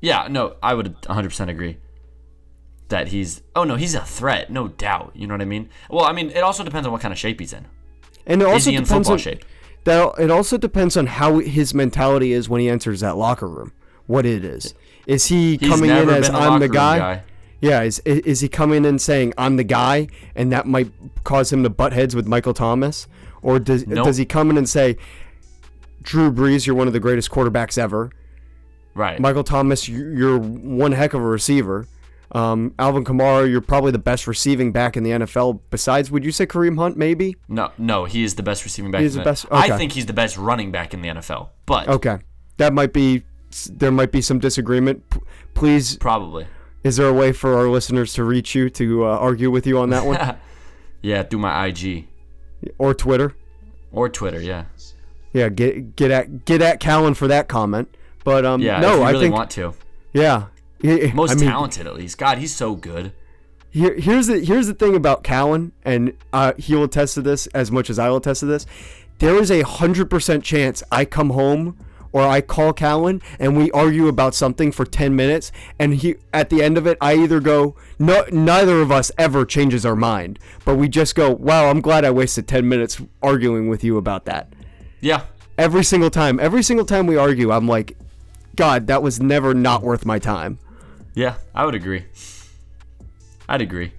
Yeah, 0.00 0.28
no, 0.30 0.56
I 0.62 0.74
would 0.74 0.94
100% 1.02 1.48
agree 1.48 1.76
that 2.88 3.08
he's. 3.08 3.42
Oh 3.56 3.64
no, 3.64 3.76
he's 3.76 3.94
a 3.94 4.00
threat, 4.04 4.50
no 4.50 4.68
doubt. 4.68 5.12
You 5.14 5.26
know 5.26 5.34
what 5.34 5.40
I 5.42 5.46
mean? 5.46 5.68
Well, 5.90 6.04
I 6.04 6.12
mean, 6.12 6.30
it 6.30 6.42
also 6.42 6.64
depends 6.64 6.86
on 6.86 6.92
what 6.92 7.00
kind 7.00 7.12
of 7.12 7.18
shape 7.18 7.40
he's 7.40 7.52
in. 7.52 7.66
And 8.26 8.42
it 8.42 8.46
Is 8.48 8.52
also 8.52 8.70
he 8.70 8.76
in 8.76 8.82
depends 8.84 9.08
football 9.08 9.12
on 9.14 9.18
shape? 9.18 9.44
that 9.84 10.12
it 10.18 10.30
also 10.30 10.58
depends 10.58 10.96
on 10.96 11.06
how 11.06 11.38
his 11.38 11.72
mentality 11.74 12.32
is 12.32 12.48
when 12.48 12.60
he 12.60 12.68
enters 12.68 13.00
that 13.00 13.16
locker 13.16 13.48
room. 13.48 13.72
What 14.06 14.26
it 14.26 14.44
is. 14.44 14.74
Is 15.06 15.26
he 15.26 15.56
He's 15.56 15.68
coming 15.68 15.90
in 15.90 16.08
as 16.08 16.28
I'm 16.30 16.60
the 16.60 16.68
guy? 16.68 16.98
guy. 16.98 17.22
Yeah, 17.60 17.82
is 17.82 17.98
is 18.00 18.40
he 18.40 18.48
coming 18.48 18.84
in 18.84 18.98
saying 18.98 19.34
I'm 19.36 19.56
the 19.56 19.64
guy 19.64 20.08
and 20.34 20.52
that 20.52 20.66
might 20.66 20.90
cause 21.24 21.52
him 21.52 21.62
to 21.64 21.70
butt 21.70 21.92
heads 21.92 22.14
with 22.14 22.26
Michael 22.26 22.54
Thomas? 22.54 23.06
Or 23.42 23.58
does 23.58 23.86
Nope. 23.86 24.04
does 24.04 24.16
he 24.16 24.24
come 24.24 24.50
in 24.50 24.56
and 24.58 24.68
say 24.68 24.96
Drew 26.02 26.30
Brees, 26.32 26.66
you're 26.66 26.76
one 26.76 26.86
of 26.86 26.92
the 26.92 27.00
greatest 27.00 27.30
quarterbacks 27.30 27.76
ever. 27.76 28.10
Right. 28.94 29.18
Michael 29.20 29.44
Thomas, 29.44 29.88
you're 29.88 30.38
one 30.38 30.92
heck 30.92 31.14
of 31.14 31.20
a 31.20 31.24
receiver. 31.26 31.86
Um, 32.32 32.74
Alvin 32.78 33.04
Kamara, 33.04 33.50
you're 33.50 33.60
probably 33.62 33.90
the 33.90 33.98
best 33.98 34.26
receiving 34.26 34.70
back 34.70 34.96
in 34.96 35.02
the 35.02 35.10
NFL. 35.10 35.60
Besides, 35.70 36.10
would 36.10 36.24
you 36.24 36.32
say 36.32 36.46
Kareem 36.46 36.76
Hunt? 36.78 36.96
Maybe. 36.96 37.36
no, 37.48 37.70
no, 37.78 38.04
he 38.04 38.22
is 38.24 38.34
the 38.34 38.42
best 38.42 38.64
receiving 38.64 38.90
back. 38.90 39.00
He's 39.00 39.14
in 39.16 39.20
the 39.20 39.24
best- 39.24 39.46
I 39.50 39.76
think 39.78 39.92
he's 39.92 40.06
the 40.06 40.12
best 40.12 40.36
running 40.36 40.70
back 40.70 40.92
in 40.92 41.00
the 41.02 41.08
NFL, 41.08 41.48
but 41.66 41.88
Okay, 41.88 42.18
that 42.58 42.72
might 42.72 42.92
be. 42.92 43.22
There 43.70 43.90
might 43.90 44.12
be 44.12 44.20
some 44.20 44.38
disagreement. 44.38 45.02
Please, 45.54 45.96
probably. 45.96 46.46
is 46.84 46.98
there 46.98 47.08
a 47.08 47.14
way 47.14 47.32
for 47.32 47.56
our 47.56 47.68
listeners 47.68 48.12
to 48.12 48.24
reach 48.24 48.54
you 48.54 48.68
to 48.70 49.06
uh, 49.06 49.08
argue 49.16 49.50
with 49.50 49.66
you 49.66 49.78
on 49.78 49.88
that 49.90 50.04
one? 50.04 50.36
Yeah, 51.00 51.22
through 51.22 51.38
my 51.38 51.66
IG 51.66 52.08
or 52.76 52.92
Twitter. 52.92 53.34
or 53.92 54.08
Twitter. 54.08 54.40
Yeah. 54.42 54.64
Yeah, 55.32 55.48
get 55.48 55.94
get 55.96 56.10
at 56.10 56.44
get 56.44 56.60
at 56.60 56.80
Callan 56.80 57.14
for 57.14 57.28
that 57.28 57.48
comment. 57.48 57.88
But 58.24 58.44
um, 58.44 58.60
Yeah. 58.60 58.80
no, 58.80 58.96
you 58.96 59.02
I 59.02 59.10
really 59.12 59.24
think 59.26 59.34
want 59.34 59.50
to. 59.52 59.74
yeah. 60.12 60.46
He- 60.80 61.12
Most 61.12 61.32
I 61.32 61.34
mean, 61.34 61.48
talented, 61.48 61.86
at 61.86 61.94
least. 61.94 62.18
God, 62.18 62.38
he's 62.38 62.54
so 62.54 62.74
good. 62.74 63.12
Here, 63.70 63.94
here's 63.94 64.28
the 64.28 64.40
here's 64.40 64.66
the 64.66 64.74
thing 64.74 64.96
about 64.96 65.22
Callan, 65.22 65.72
and 65.84 66.14
uh, 66.32 66.54
he 66.56 66.74
will 66.74 66.84
attest 66.84 67.14
to 67.14 67.22
this 67.22 67.46
as 67.48 67.70
much 67.70 67.90
as 67.90 67.98
I 67.98 68.08
will 68.08 68.16
attest 68.16 68.40
to 68.40 68.46
this. 68.46 68.64
There 69.18 69.36
is 69.36 69.50
a 69.50 69.62
hundred 69.62 70.08
percent 70.08 70.42
chance 70.44 70.82
I 70.90 71.04
come 71.04 71.30
home 71.30 71.76
or 72.12 72.22
I 72.22 72.40
call 72.40 72.72
Callan 72.72 73.20
and 73.38 73.56
we 73.56 73.70
argue 73.72 74.08
about 74.08 74.34
something 74.34 74.72
for 74.72 74.86
ten 74.86 75.14
minutes, 75.14 75.52
and 75.78 75.94
he 75.94 76.16
at 76.32 76.48
the 76.48 76.62
end 76.62 76.78
of 76.78 76.86
it, 76.86 76.96
I 77.00 77.14
either 77.16 77.40
go, 77.40 77.76
no, 77.98 78.24
neither 78.32 78.80
of 78.80 78.90
us 78.90 79.12
ever 79.18 79.44
changes 79.44 79.84
our 79.84 79.96
mind, 79.96 80.38
but 80.64 80.76
we 80.76 80.88
just 80.88 81.14
go, 81.14 81.30
wow, 81.30 81.68
I'm 81.68 81.80
glad 81.82 82.04
I 82.06 82.10
wasted 82.10 82.48
ten 82.48 82.68
minutes 82.68 83.02
arguing 83.22 83.68
with 83.68 83.84
you 83.84 83.98
about 83.98 84.24
that. 84.24 84.52
Yeah. 85.00 85.24
Every 85.58 85.84
single 85.84 86.10
time, 86.10 86.40
every 86.40 86.62
single 86.62 86.86
time 86.86 87.06
we 87.06 87.16
argue, 87.16 87.50
I'm 87.50 87.68
like, 87.68 87.96
God, 88.56 88.86
that 88.86 89.02
was 89.02 89.20
never 89.20 89.52
not 89.52 89.82
worth 89.82 90.06
my 90.06 90.18
time. 90.18 90.58
Yeah, 91.14 91.34
I 91.54 91.64
would 91.64 91.74
agree. 91.74 92.04
I'd 93.48 93.60
agree. 93.62 93.92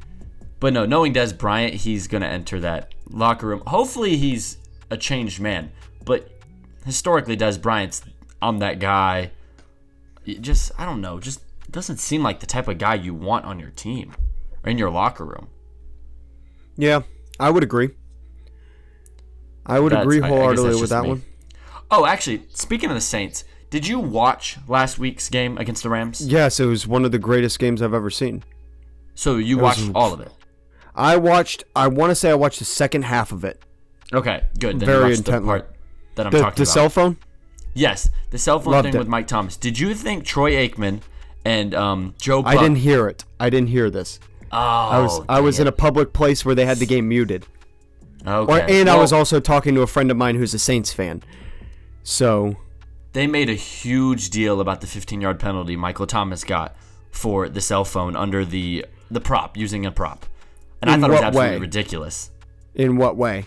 But 0.60 0.74
no, 0.74 0.86
knowing 0.86 1.14
Dez 1.14 1.38
Bryant, 1.38 1.74
he's 1.74 2.08
going 2.08 2.22
to 2.22 2.28
enter 2.28 2.60
that 2.60 2.94
locker 3.10 3.48
room. 3.48 3.64
Hopefully, 3.68 4.18
he's 4.18 4.58
a 4.90 4.98
changed 4.98 5.40
man. 5.40 5.72
But 6.06 6.30
historically, 6.86 7.36
Dez 7.38 7.62
Bryant's, 7.62 8.04
I'm 8.42 8.60
that 8.60 8.80
guy. 8.80 9.32
It 10.26 10.42
just, 10.42 10.72
I 10.78 10.86
don't 10.86 11.02
know, 11.02 11.20
just 11.20 11.42
doesn't 11.72 11.98
seem 11.98 12.24
like 12.24 12.40
the 12.40 12.46
type 12.46 12.68
of 12.68 12.78
guy 12.78 12.96
you 12.96 13.14
want 13.14 13.46
on 13.46 13.60
your 13.60 13.70
team 13.72 14.14
or 14.64 14.70
in 14.70 14.78
your 14.78 14.90
locker 14.90 15.26
room. 15.26 15.48
Yeah, 16.78 17.02
I 17.40 17.50
would 17.50 17.64
agree. 17.64 17.90
I 19.66 19.80
would 19.80 19.92
That's- 19.92 20.06
agree 20.06 20.22
I- 20.22 20.26
I 20.26 20.30
wholeheartedly 20.30 20.80
with 20.82 20.90
that 20.90 21.04
me. 21.04 21.10
one. 21.10 21.24
Oh, 21.92 22.06
actually, 22.06 22.44
speaking 22.54 22.90
of 22.90 22.96
the 22.96 23.02
Saints, 23.02 23.44
did 23.70 23.88
you 23.88 24.00
watch 24.00 24.58
last 24.68 24.98
week's 25.00 25.30
game 25.30 25.58
against 25.58 25.84
the 25.84 25.90
Rams? 25.90 26.26
Yes, 26.26 26.60
it 26.60 26.66
was 26.66 26.88
one 26.88 27.06
of 27.06 27.12
the 27.12 27.20
greatest 27.20 27.60
games 27.60 27.82
I've 27.82 27.94
ever 27.94 28.10
seen. 28.10 28.44
So 29.16 29.38
you 29.38 29.58
was- 29.58 29.80
watched 29.80 29.92
all 29.96 30.14
of 30.14 30.22
it. 30.22 30.32
I 30.96 31.16
watched. 31.18 31.64
I 31.76 31.88
want 31.88 32.10
to 32.12 32.16
say 32.16 32.30
I 32.32 32.34
watched 32.34 32.60
the 32.60 32.66
second 32.66 33.04
half 33.04 33.32
of 33.32 33.44
it. 33.46 33.62
Okay, 34.12 34.44
good. 34.60 34.80
Then 34.80 34.86
Very 34.88 35.16
the 35.16 35.42
part 35.42 35.76
that 36.16 36.26
I'm 36.26 36.32
The, 36.32 36.40
talking 36.40 36.42
the 36.42 36.46
about. 36.48 36.56
The 36.56 36.66
cell 36.66 36.90
phone. 36.90 37.18
Yes, 37.74 38.10
the 38.32 38.38
cell 38.38 38.60
phone 38.60 38.74
Loved 38.74 38.86
thing 38.88 38.96
it. 38.96 39.00
with 39.00 39.08
Mike 39.08 39.28
Thomas. 39.28 39.56
Did 39.56 39.80
you 39.80 39.94
think 39.94 40.26
Troy 40.26 40.54
Aikman 40.54 41.02
and 41.46 41.74
um, 41.76 42.16
Joe 42.20 42.42
Buck? 42.42 42.54
I 42.54 42.58
didn't 42.62 42.78
hear 42.80 43.08
it. 43.08 43.24
I 43.40 43.50
didn't 43.50 43.70
hear 43.70 43.90
this. 43.90 44.20
Oh, 44.52 44.58
I 44.58 45.00
was 45.00 45.22
I 45.30 45.40
was 45.42 45.60
in 45.60 45.68
a 45.68 45.72
public 45.72 46.12
place 46.12 46.44
where 46.44 46.56
they 46.56 46.66
had 46.66 46.80
the 46.80 46.88
game 46.88 47.08
muted. 47.08 47.46
Okay. 48.28 48.52
Or, 48.52 48.60
and 48.68 48.90
I 48.90 48.96
was 48.98 49.14
also 49.14 49.40
talking 49.40 49.76
to 49.76 49.82
a 49.82 49.88
friend 49.88 50.10
of 50.12 50.18
mine 50.18 50.36
who's 50.36 50.54
a 50.56 50.60
Saints 50.60 50.92
fan. 50.92 51.22
So 52.04 52.58
They 53.14 53.26
made 53.28 53.50
a 53.50 53.54
huge 53.56 54.30
deal 54.30 54.62
about 54.62 54.82
the 54.82 54.88
15-yard 54.88 55.40
penalty 55.40 55.76
Michael 55.76 56.06
Thomas 56.08 56.44
got 56.44 56.76
for 57.12 57.50
the 57.50 57.62
cell 57.62 57.84
phone 57.86 58.16
under 58.16 58.46
the 58.46 58.86
the 59.12 59.20
prop 59.20 59.58
using 59.58 59.86
a 59.88 59.92
prop, 59.92 60.28
and 60.82 60.92
I 60.92 60.98
thought 61.00 61.10
it 61.10 61.14
was 61.14 61.22
absolutely 61.24 61.56
way? 61.56 61.60
ridiculous. 61.62 62.30
in 62.76 62.98
what 62.98 63.18
way? 63.18 63.46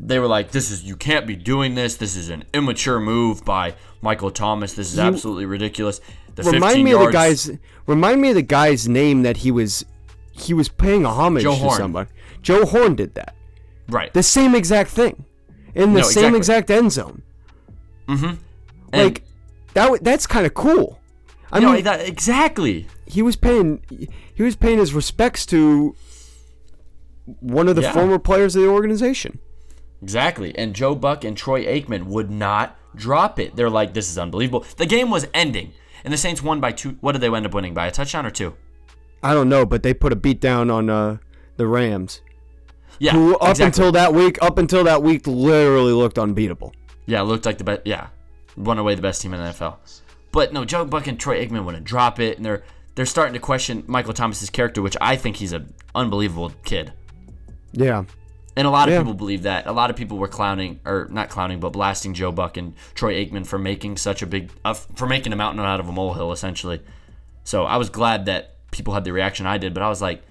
They 0.00 0.18
were 0.18 0.26
like, 0.26 0.50
"This 0.52 0.70
is 0.70 0.82
you 0.84 0.96
can't 0.96 1.26
be 1.26 1.36
doing 1.36 1.74
this. 1.74 1.96
This 1.96 2.16
is 2.16 2.30
an 2.30 2.44
immature 2.54 2.98
move 2.98 3.44
by 3.44 3.74
Michael 4.00 4.30
Thomas. 4.30 4.72
This 4.72 4.90
is 4.92 4.96
You- 4.96 5.02
absolutely 5.04 5.44
ridiculous." 5.46 6.00
The 6.34 6.42
Remind 6.44 6.62
15 6.64 6.84
me 6.84 6.90
yards, 6.92 7.06
of 7.06 7.12
the 7.12 7.12
guy's. 7.12 7.50
Remind 7.86 8.20
me 8.22 8.28
of 8.30 8.34
the 8.36 8.42
guy's 8.42 8.88
name 8.88 9.22
that 9.22 9.38
he 9.38 9.50
was. 9.50 9.84
He 10.32 10.54
was 10.54 10.68
paying 10.70 11.04
a 11.04 11.10
homage 11.10 11.42
Joe 11.44 11.52
to 11.52 11.56
Horn. 11.60 11.76
somebody. 11.76 12.10
Joe 12.42 12.64
Horn 12.66 12.94
did 12.94 13.14
that. 13.14 13.34
right? 13.88 14.12
The 14.14 14.22
same 14.22 14.54
exact 14.54 14.90
thing, 14.90 15.24
in 15.74 15.92
the 15.94 16.00
No, 16.00 16.06
same 16.06 16.34
exactly. 16.34 16.38
exact 16.38 16.70
end 16.70 16.92
zone. 16.92 17.22
Mm-hmm. 18.08 18.34
And, 18.92 19.02
Like 19.04 19.22
that. 19.74 19.84
w- 19.84 20.02
That's 20.02 20.26
kind 20.26 20.46
of 20.46 20.54
cool. 20.54 20.98
I 21.52 21.60
no, 21.60 21.72
mean, 21.72 21.84
that, 21.84 22.06
exactly. 22.06 22.86
he 23.06 23.22
was 23.22 23.36
paying. 23.36 23.80
He 24.34 24.42
was 24.42 24.56
paying 24.56 24.78
his 24.78 24.92
respects 24.94 25.46
to 25.46 25.94
one 27.40 27.68
of 27.68 27.76
the 27.76 27.82
Yeah. 27.82 27.92
former 27.92 28.18
players 28.18 28.54
of 28.56 28.62
the 28.62 28.68
organization. 28.68 29.38
Exactly. 30.02 30.56
And 30.56 30.74
Joe 30.74 30.94
Buck 30.94 31.24
and 31.24 31.36
Troy 31.36 31.64
Aikman 31.64 32.04
would 32.04 32.30
not 32.30 32.76
drop 32.94 33.38
it. 33.38 33.56
They're 33.56 33.70
like, 33.70 33.94
this 33.94 34.10
is 34.10 34.18
unbelievable. 34.18 34.64
The 34.76 34.86
game 34.86 35.10
was 35.10 35.26
ending, 35.34 35.72
and 36.04 36.12
the 36.12 36.18
Saints 36.18 36.42
won 36.42 36.60
by 36.60 36.72
two. 36.72 36.96
What 37.00 37.12
did 37.12 37.20
they 37.20 37.34
end 37.34 37.46
up 37.46 37.54
winning 37.54 37.74
by? 37.74 37.86
A 37.86 37.90
touchdown 37.90 38.26
or 38.26 38.30
two? 38.30 38.54
I 39.22 39.34
don't 39.34 39.48
know, 39.48 39.64
but 39.66 39.82
they 39.82 39.94
put 39.94 40.12
a 40.12 40.16
beat 40.16 40.40
down 40.40 40.70
on 40.70 40.88
uh, 40.90 41.16
the 41.56 41.66
Rams, 41.66 42.20
Yeah. 42.98 43.12
who 43.12 43.34
up 43.36 43.50
exactly. 43.50 43.64
until 43.66 43.92
that 43.92 44.14
week, 44.14 44.38
up 44.42 44.58
until 44.58 44.84
that 44.84 45.02
week, 45.02 45.26
literally 45.26 45.92
looked 45.92 46.18
unbeatable. 46.18 46.72
yeah, 47.06 47.22
looked 47.22 47.46
like 47.46 47.58
the 47.58 47.64
best. 47.64 47.82
Yeah, 47.84 48.08
won 48.56 48.78
away 48.78 48.94
the 48.94 49.02
best 49.02 49.22
team 49.22 49.34
in 49.34 49.40
the 49.42 49.50
NFL. 49.50 49.76
But 50.32 50.52
no, 50.52 50.64
Joe 50.64 50.84
Buck 50.84 51.06
and 51.06 51.18
Troy 51.18 51.44
Aikman 51.44 51.64
wouldn't 51.64 51.84
drop 51.84 52.18
it, 52.20 52.36
and 52.36 52.44
they're 52.44 52.62
they're 52.94 53.06
starting 53.06 53.34
to 53.34 53.40
question 53.40 53.84
Michael 53.86 54.14
Thomas's 54.14 54.48
character, 54.50 54.80
which 54.80 54.96
I 55.00 55.16
think 55.16 55.36
he's 55.36 55.52
an 55.52 55.74
unbelievable 55.94 56.52
kid. 56.64 56.92
Yeah, 57.72 58.04
And 58.56 58.66
a 58.66 58.70
lot 58.70 58.88
of 58.88 58.94
Yeah. 58.94 59.00
people 59.00 59.12
believe 59.12 59.42
that. 59.42 59.66
A 59.66 59.72
lot 59.72 59.90
of 59.90 59.96
people 59.96 60.16
were 60.16 60.28
clowning, 60.28 60.80
or 60.86 61.06
not 61.10 61.28
clowning, 61.28 61.60
but 61.60 61.72
blasting 61.74 62.14
Joe 62.14 62.32
Buck 62.32 62.56
and 62.56 62.72
Troy 62.94 63.22
Aikman 63.22 63.46
for 63.46 63.58
making 63.58 63.98
such 63.98 64.22
a 64.22 64.26
big, 64.26 64.50
uh, 64.64 64.72
for 64.72 65.06
making 65.06 65.34
a 65.34 65.36
mountain 65.36 65.62
out 65.62 65.78
of 65.78 65.90
a 65.90 65.92
molehill, 65.92 66.32
essentially. 66.32 66.80
So 67.44 67.64
I 67.64 67.76
was 67.76 67.90
glad 67.90 68.24
that 68.24 68.54
people 68.70 68.94
had 68.94 69.04
the 69.04 69.12
reaction 69.12 69.44
I 69.46 69.58
did, 69.58 69.74
but 69.74 69.82
I 69.82 69.90
was 69.90 70.00
like, 70.00 70.22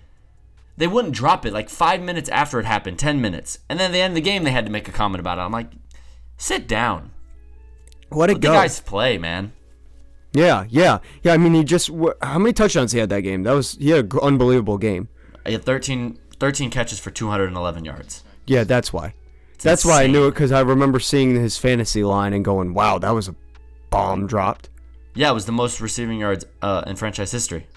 they 0.75 0.87
wouldn't 0.87 1.13
drop 1.13 1.45
it 1.45 1.53
like 1.53 1.69
five 1.69 2.01
minutes 2.01 2.27
after 2.29 2.59
it 2.59 2.65
happened, 2.65 2.97
ten 2.97 3.21
minutes, 3.21 3.59
and 3.69 3.79
then 3.79 3.91
at 3.91 3.93
the 3.93 4.01
end 4.01 4.11
of 4.13 4.15
the 4.15 4.21
game 4.21 4.43
they 4.43 4.51
had 4.51 4.65
to 4.65 4.71
make 4.71 4.87
a 4.87 4.91
comment 4.91 5.19
about 5.19 5.37
it. 5.37 5.41
I'm 5.41 5.51
like, 5.51 5.69
sit 6.35 6.67
down, 6.67 7.11
let 8.11 8.27
the 8.27 8.35
guys 8.39 8.79
play, 8.79 9.17
man. 9.17 9.53
Yeah, 10.33 10.65
yeah, 10.69 10.99
yeah. 11.23 11.33
I 11.33 11.37
mean, 11.37 11.53
he 11.53 11.63
just 11.63 11.89
how 12.21 12.39
many 12.39 12.51
touchdowns 12.53 12.91
he 12.91 12.99
had 12.99 13.09
that 13.09 13.21
game? 13.21 13.43
That 13.43 13.53
was 13.53 13.73
he 13.73 13.89
had 13.91 14.11
an 14.13 14.19
unbelievable 14.21 14.77
game. 14.77 15.07
He 15.45 15.53
had 15.53 15.63
13, 15.63 16.17
13 16.39 16.69
catches 16.71 16.99
for 16.99 17.11
211 17.11 17.85
yards. 17.85 18.23
Yeah, 18.45 18.63
that's 18.63 18.91
why. 18.91 19.13
that's 19.61 19.85
why 19.85 20.03
I 20.03 20.07
knew 20.07 20.27
it 20.27 20.31
because 20.31 20.51
I 20.51 20.59
remember 20.61 20.99
seeing 20.99 21.35
his 21.35 21.57
fantasy 21.57 22.03
line 22.03 22.33
and 22.33 22.43
going, 22.43 22.73
"Wow, 22.73 22.97
that 22.99 23.11
was 23.11 23.27
a 23.29 23.35
bomb 23.89 24.27
dropped." 24.27 24.69
Yeah, 25.13 25.31
it 25.31 25.33
was 25.33 25.45
the 25.45 25.53
most 25.53 25.79
receiving 25.79 26.19
yards 26.19 26.45
uh, 26.61 26.83
in 26.85 26.97
franchise 26.97 27.31
history. 27.31 27.67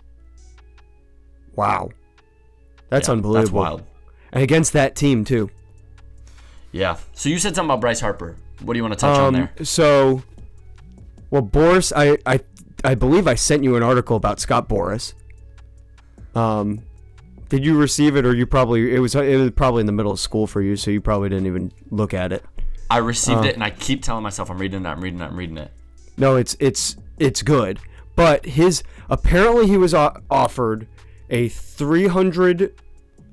Wow, 1.54 1.90
that's 2.90 3.08
Yeah, 3.08 3.12
unbelievable. 3.12 3.62
That's 3.62 3.70
wild. 3.70 3.82
And 4.32 4.42
against 4.42 4.72
that 4.74 4.94
team 4.96 5.24
too. 5.24 5.50
Yeah. 6.72 6.98
So 7.14 7.28
you 7.28 7.38
said 7.38 7.54
something 7.54 7.70
about 7.70 7.80
Bryce 7.80 8.00
Harper. 8.00 8.36
What 8.62 8.74
do 8.74 8.78
you 8.78 8.82
want 8.82 8.94
to 8.94 9.00
touch 9.00 9.18
on 9.18 9.32
there? 9.32 9.52
Um, 9.58 9.64
So, 9.64 10.22
well, 11.30 11.42
Boras, 11.42 11.92
I, 11.94 12.18
I, 12.26 12.40
I 12.84 12.94
believe 12.94 13.26
I 13.26 13.34
sent 13.34 13.64
you 13.64 13.76
an 13.76 13.82
article 13.82 14.16
about 14.16 14.40
Scott 14.40 14.68
Boras. 14.68 15.14
Um, 16.34 16.82
did 17.48 17.64
you 17.64 17.78
receive 17.78 18.16
it, 18.16 18.26
or 18.26 18.34
you 18.34 18.46
probably 18.46 18.94
it 18.94 18.98
was 18.98 19.14
it 19.14 19.36
was 19.36 19.50
probably 19.52 19.80
in 19.80 19.86
the 19.86 19.92
middle 19.92 20.12
of 20.12 20.20
school 20.20 20.46
for 20.46 20.60
you, 20.60 20.76
so 20.76 20.90
you 20.90 21.00
probably 21.00 21.28
didn't 21.30 21.46
even 21.46 21.72
look 21.90 22.12
at 22.12 22.32
it. 22.32 22.44
I 22.90 22.98
received 22.98 23.40
uh, 23.40 23.48
it 23.48 23.54
and 23.54 23.64
I 23.64 23.70
keep 23.70 24.02
telling 24.02 24.22
myself 24.22 24.50
I'm 24.50 24.58
reading 24.58 24.84
it, 24.84 24.88
I'm 24.88 25.00
reading 25.00 25.20
it, 25.20 25.24
I'm 25.24 25.36
reading 25.36 25.58
it. 25.58 25.72
No, 26.16 26.36
it's 26.36 26.56
it's 26.60 26.96
it's 27.18 27.42
good, 27.42 27.78
but 28.16 28.44
his 28.44 28.82
apparently 29.08 29.66
he 29.66 29.76
was 29.76 29.94
offered 29.94 30.86
a 31.30 31.48
three 31.48 32.06
hundred 32.06 32.74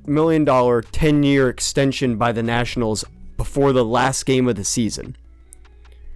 million 0.06 0.46
dollar 0.46 0.82
ten 0.82 1.24
year 1.24 1.50
extension 1.50 2.18
by 2.18 2.32
the 2.32 2.44
Nationals 2.44 3.04
before 3.46 3.72
the 3.72 3.86
last 3.86 4.26
game 4.26 4.48
of 4.48 4.56
the 4.56 4.64
season, 4.64 5.16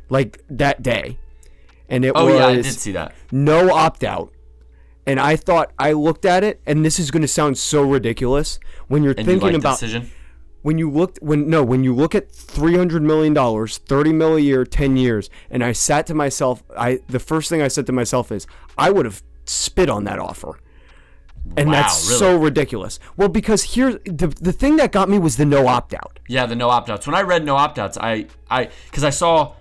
like 0.09 0.43
that 0.49 0.81
day, 0.81 1.19
and 1.87 2.03
it 2.03 2.11
Oh 2.15 2.25
was 2.25 2.33
yeah, 2.35 2.47
I 2.47 2.55
did 2.55 2.65
see 2.65 2.91
that. 2.93 3.13
no 3.31 3.71
opt 3.71 4.03
out. 4.03 4.33
And 5.05 5.19
I 5.19 5.35
thought 5.35 5.71
I 5.79 5.93
looked 5.93 6.25
at 6.25 6.43
it, 6.43 6.59
and 6.65 6.83
this 6.85 6.99
is 6.99 7.09
going 7.11 7.21
to 7.23 7.27
sound 7.27 7.57
so 7.57 7.81
ridiculous 7.83 8.59
when 8.87 9.03
you're 9.03 9.13
And 9.17 9.25
thinking 9.25 9.51
the 9.53 9.57
about 9.59 9.79
decision? 9.79 10.09
when 10.61 10.77
you 10.77 10.89
looked 10.91 11.19
when 11.21 11.49
no 11.49 11.63
when 11.63 11.83
you 11.83 11.95
look 11.95 12.13
at 12.15 12.29
300 12.31 13.01
million 13.01 13.33
dollars 13.33 13.77
30 13.77 14.11
mil 14.11 14.35
a 14.35 14.39
year 14.41 14.65
10 14.65 14.97
years 14.97 15.29
and 15.49 15.63
i 15.63 15.71
sat 15.71 16.05
to 16.05 16.13
myself 16.13 16.63
i 16.77 16.99
the 17.07 17.17
first 17.17 17.47
thing 17.49 17.61
i 17.61 17.69
said 17.69 17.85
to 17.85 17.93
myself 17.93 18.29
is 18.29 18.45
i 18.77 18.89
would 18.89 19.05
have 19.05 19.23
spit 19.45 19.89
on 19.89 20.03
that 20.03 20.19
offer 20.19 20.59
and 21.57 21.67
Wow, 21.69 21.73
that's 21.73 22.05
really? 22.07 22.19
so 22.19 22.37
ridiculous 22.37 22.99
well 23.17 23.27
because 23.29 23.63
here 23.63 23.93
the, 24.05 24.27
the 24.39 24.51
thing 24.53 24.75
that 24.77 24.91
got 24.91 25.09
me 25.09 25.17
was 25.19 25.37
the 25.37 25.45
no 25.45 25.67
opt-out 25.67 26.19
Yeah, 26.27 26.45
the 26.45 26.55
no 26.55 26.69
opt 26.69 26.89
outs. 26.89 27.07
When 27.07 27.15
I 27.15 27.21
read 27.21 27.43
no 27.43 27.55
opt 27.55 27.79
outs, 27.79 27.97
I 27.99 28.27
I 28.49 28.69
because 28.85 29.03
I 29.03 29.09
saw 29.09 29.53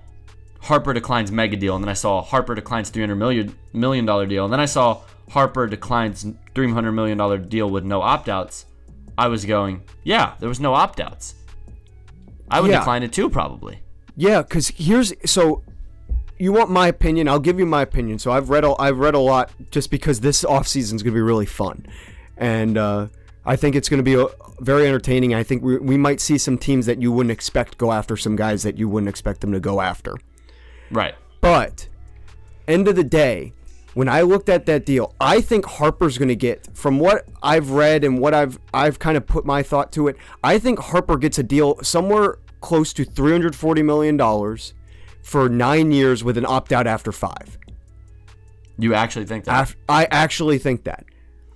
Harper 0.63 0.93
declines 0.93 1.31
mega 1.31 1.57
deal, 1.57 1.75
and 1.77 1.85
then 1.85 1.89
I 1.89 1.95
saw 1.95 2.21
Harper 2.21 2.55
declines 2.55 2.91
three 2.91 3.03
hundred 3.03 3.17
million 3.17 3.55
million 3.73 4.05
dollar 4.05 4.27
deal, 4.27 4.45
and 4.45 4.53
then 4.53 4.61
I 4.61 4.67
saw 4.67 5.01
Harper 5.31 5.67
declines 5.67 6.27
three 6.55 6.71
hundred 6.71 6.93
million 6.93 7.17
dollar 7.17 7.39
deal 7.39 7.71
with 7.71 7.85
no 7.85 8.03
opt 8.03 8.29
outs. 8.29 8.67
I 9.17 9.29
was 9.29 9.45
going, 9.45 9.83
yeah, 10.05 10.35
there 10.41 10.49
was 10.49 10.61
no 10.61 10.75
opt 10.75 11.01
outs. 11.01 11.35
I 12.51 12.61
would 12.61 12.71
Yeah. 12.71 12.79
decline 12.79 13.03
it 13.03 13.13
too, 13.13 13.31
probably. 13.31 13.81
yeah 14.17 14.43
because 14.43 14.69
here's 14.69 15.13
so 15.25 15.63
you 16.39 16.53
want 16.53 16.71
my 16.71 16.89
opinion 16.89 17.29
i'll 17.29 17.41
give 17.41 17.59
you 17.59 17.67
my 17.67 17.83
opinion 17.83 18.19
so 18.19 18.31
i've 18.31 18.51
read 18.51 18.65
a, 18.65 18.75
i've 18.81 18.99
read 18.99 19.15
a 19.15 19.19
lot 19.19 19.51
just 19.71 19.91
because 19.91 20.21
this 20.21 20.45
offseason 20.45 20.95
is 20.95 21.03
going 21.03 21.05
to 21.05 21.11
be 21.13 21.21
really 21.21 21.47
fun 21.47 21.87
and 22.37 22.79
uh 22.79 23.07
I 23.45 23.57
think 23.57 23.75
it's 23.77 23.89
going 23.89 23.99
to 23.99 24.03
be 24.05 24.15
uh 24.15 24.27
very 24.61 24.87
entertaining. 24.87 25.35
I 25.35 25.43
think 25.43 25.63
we, 25.63 25.79
we 25.79 25.97
might 25.97 26.21
see 26.21 26.39
some 26.39 26.59
teams 26.59 26.87
that 26.87 27.01
you 27.01 27.13
wouldn't 27.13 27.31
expect 27.31 27.79
go 27.79 27.93
after 27.93 28.17
some 28.17 28.37
guys 28.37 28.63
that 28.63 28.77
you 28.77 28.89
wouldn't 28.89 29.09
expect 29.09 29.41
them 29.41 29.53
to 29.53 29.61
go 29.61 29.81
after. 29.81 30.17
Right. 30.91 31.15
But 31.41 31.89
end 32.67 32.89
of 32.89 32.97
the 32.97 33.05
day, 33.05 33.53
when 33.95 34.09
I 34.09 34.23
looked 34.23 34.49
at 34.49 34.67
that 34.67 34.85
deal, 34.85 35.15
I 35.21 35.41
think 35.41 35.65
Harper's 35.65 36.19
going 36.19 36.29
to 36.29 36.37
get 36.37 36.77
from 36.77 36.99
what 36.99 37.27
I've 37.43 37.71
read 37.71 38.05
and 38.05 38.19
what 38.19 38.35
I've 38.35 38.59
I've 38.75 38.99
kind 38.99 39.17
of 39.17 39.27
put 39.27 39.47
my 39.47 39.63
thought 39.63 39.93
to 39.93 40.09
it. 40.09 40.17
I 40.43 40.59
think 40.59 40.79
Harper 40.79 41.17
gets 41.17 41.39
a 41.39 41.43
deal 41.43 41.79
somewhere 41.83 42.39
close 42.61 42.93
to 42.93 43.05
340 43.05 43.83
million 43.83 44.17
dollars 44.17 44.75
for 45.29 45.49
9 45.51 45.91
years 45.93 46.25
with 46.25 46.39
an 46.39 46.47
opt 46.47 46.73
out 46.73 46.87
after 46.87 47.13
5. 47.13 47.59
You 48.79 48.95
actually 48.95 49.27
think 49.27 49.45
that? 49.45 49.63
Af- 49.63 49.77
I 49.89 50.07
actually 50.11 50.57
think 50.59 50.85
that. 50.85 51.05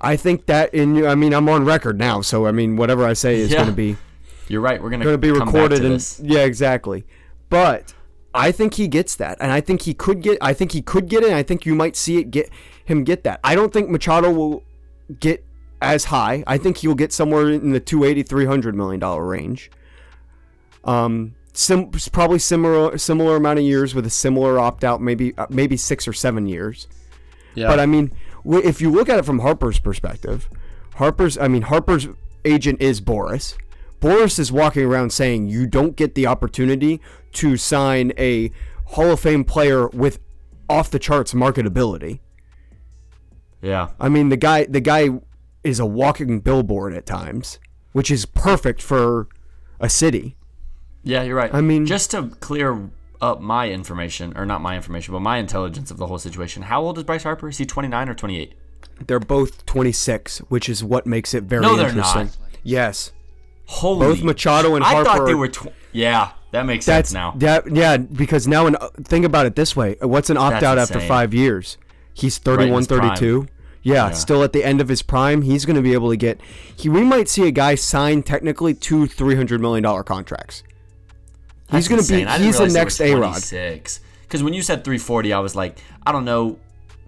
I 0.00 0.16
think 0.16 0.46
that 0.46 0.74
in 0.74 1.06
I 1.06 1.14
mean 1.14 1.32
I'm 1.32 1.48
on 1.48 1.64
record 1.64 1.96
now, 1.98 2.20
so 2.20 2.44
I 2.46 2.52
mean 2.52 2.76
whatever 2.76 3.06
I 3.06 3.12
say 3.14 3.36
is 3.36 3.50
Yeah. 3.50 3.58
going 3.58 3.68
to 3.68 3.74
be 3.74 3.96
You're 4.48 4.60
right. 4.60 4.82
We're 4.82 4.90
going 4.90 5.00
to 5.02 5.16
be 5.16 5.30
recorded 5.30 5.84
and 5.84 5.94
this. 5.94 6.20
yeah, 6.22 6.40
exactly. 6.40 7.04
But 7.48 7.94
I 8.34 8.50
think 8.50 8.74
he 8.74 8.88
gets 8.88 9.14
that, 9.16 9.38
and 9.40 9.52
I 9.52 9.60
think 9.60 9.82
he 9.82 9.94
could 9.94 10.20
get. 10.22 10.36
I 10.40 10.52
think 10.52 10.72
he 10.72 10.82
could 10.82 11.08
get 11.08 11.22
it. 11.22 11.28
And 11.28 11.36
I 11.36 11.42
think 11.44 11.64
you 11.64 11.74
might 11.74 11.96
see 11.96 12.18
it 12.18 12.30
get 12.30 12.50
him 12.84 13.04
get 13.04 13.22
that. 13.24 13.38
I 13.44 13.54
don't 13.54 13.72
think 13.72 13.88
Machado 13.88 14.30
will 14.32 14.64
get 15.20 15.44
as 15.80 16.06
high. 16.06 16.42
I 16.46 16.58
think 16.58 16.78
he'll 16.78 16.94
get 16.96 17.12
somewhere 17.12 17.48
in 17.50 17.70
the 17.72 17.80
280 17.80 18.22
300 18.24 18.74
million 18.74 18.98
dollar 19.00 19.24
range. 19.24 19.70
Um, 20.84 21.34
sim- 21.52 21.90
probably 22.12 22.38
similar 22.38 22.96
similar 22.98 23.36
amount 23.36 23.58
of 23.58 23.64
years 23.64 23.94
with 23.94 24.06
a 24.06 24.10
similar 24.10 24.58
opt 24.58 24.84
out, 24.84 25.00
maybe 25.00 25.36
uh, 25.38 25.46
maybe 25.50 25.76
six 25.76 26.06
or 26.08 26.12
seven 26.12 26.46
years. 26.46 26.86
Yeah. 27.54 27.68
But 27.68 27.80
I 27.80 27.86
mean, 27.86 28.12
w- 28.44 28.66
if 28.66 28.80
you 28.80 28.90
look 28.90 29.08
at 29.08 29.18
it 29.18 29.24
from 29.24 29.40
Harper's 29.40 29.78
perspective, 29.78 30.48
Harper's, 30.94 31.36
I 31.38 31.48
mean, 31.48 31.62
Harper's 31.62 32.08
agent 32.44 32.80
is 32.80 33.00
Boras. 33.00 33.56
Boras 34.00 34.38
is 34.38 34.50
walking 34.50 34.84
around 34.84 35.12
saying 35.12 35.48
you 35.48 35.66
don't 35.66 35.94
get 35.96 36.14
the 36.14 36.26
opportunity 36.26 37.00
to 37.34 37.56
sign 37.56 38.12
a 38.18 38.50
Hall 38.86 39.12
of 39.12 39.20
Fame 39.20 39.44
player 39.44 39.88
with 39.88 40.18
off 40.68 40.90
the 40.90 40.98
charts 40.98 41.34
marketability. 41.34 42.18
yeah. 43.60 43.88
I 44.00 44.08
mean, 44.08 44.28
the 44.28 44.36
guy, 44.36 44.64
the 44.64 44.80
guy 44.80 45.10
is 45.62 45.78
a 45.78 45.86
walking 45.86 46.40
billboard 46.40 46.94
at 46.94 47.06
times, 47.06 47.58
which 47.92 48.10
is 48.10 48.26
perfect 48.26 48.82
for 48.82 49.28
a 49.78 49.88
city. 49.88 50.36
Yeah, 51.04 51.22
you're 51.22 51.36
right. 51.36 51.52
I 51.52 51.60
mean- 51.60 51.86
just 51.86 52.10
to 52.12 52.28
clear 52.40 52.90
up 53.20 53.40
my 53.40 53.68
information, 53.70 54.32
or 54.36 54.44
not 54.44 54.60
my 54.60 54.74
information, 54.76 55.12
but 55.12 55.20
my 55.20 55.38
intelligence 55.38 55.90
of 55.90 55.96
the 55.96 56.06
whole 56.06 56.18
situation. 56.18 56.64
How 56.64 56.82
old 56.82 56.98
is 56.98 57.04
Bryce 57.04 57.22
Harper? 57.22 57.48
Is 57.48 57.58
he 57.58 57.64
29 57.66 58.08
or 58.08 58.14
28? 58.14 58.54
They're 59.06 59.20
both 59.20 59.64
26, 59.66 60.38
which 60.48 60.68
is 60.68 60.82
what 60.82 61.06
makes 61.06 61.32
it 61.34 61.44
very 61.44 61.62
No, 61.62 61.76
they're 61.76 61.88
interesting. 61.88 62.26
not. 62.26 62.36
Yes. 62.62 63.12
Holy. 63.66 64.06
Both 64.06 64.22
Machado 64.22 64.74
and 64.74 64.84
I 64.84 64.92
Harper 64.92 65.08
I 65.10 65.16
thought 65.18 65.26
they 65.26 65.34
were. 65.34 65.48
Tw- 65.48 65.68
yeah, 65.92 66.32
that 66.50 66.66
makes 66.66 66.84
That's 66.84 67.08
sense 67.10 67.14
now. 67.14 67.32
That 67.36 67.74
yeah, 67.74 67.96
because 67.96 68.46
now 68.48 68.66
an, 68.66 68.76
think 69.04 69.24
about 69.24 69.46
it 69.46 69.56
this 69.56 69.74
way: 69.76 69.96
what's 70.00 70.30
an 70.30 70.36
opt 70.36 70.62
out 70.62 70.78
after 70.78 71.00
five 71.00 71.32
years? 71.32 71.78
He's 72.12 72.36
in 72.38 72.42
31, 72.44 72.78
his 72.80 72.88
prime. 72.88 73.00
32. 73.16 73.46
Yeah, 73.82 73.94
Yeah. 74.08 74.10
still 74.12 74.42
at 74.42 74.52
the 74.52 74.62
end 74.64 74.80
of 74.80 74.88
his 74.88 75.02
prime. 75.02 75.42
He's 75.42 75.64
going 75.64 75.76
to 75.76 75.82
be 75.82 75.92
able 75.94 76.10
to 76.10 76.16
get. 76.16 76.40
He 76.76 76.88
we 76.88 77.02
might 77.02 77.28
see 77.28 77.46
a 77.46 77.50
guy 77.50 77.74
sign 77.76 78.22
technically 78.22 78.74
two 78.74 79.06
three 79.06 79.36
hundred 79.36 79.60
million 79.60 79.82
dollar 79.84 80.02
contracts. 80.02 80.62
He's 81.72 81.88
going 81.88 82.02
to 82.02 82.08
be. 82.08 82.24
He's 82.42 82.58
the 82.58 82.68
next 82.68 83.00
A 83.00 83.14
Rod. 83.14 83.42
Because 83.42 84.42
when 84.42 84.54
you 84.54 84.62
said 84.62 84.84
340, 84.84 85.32
I 85.32 85.40
was 85.40 85.54
like, 85.54 85.78
I 86.06 86.12
don't 86.12 86.24
know. 86.24 86.58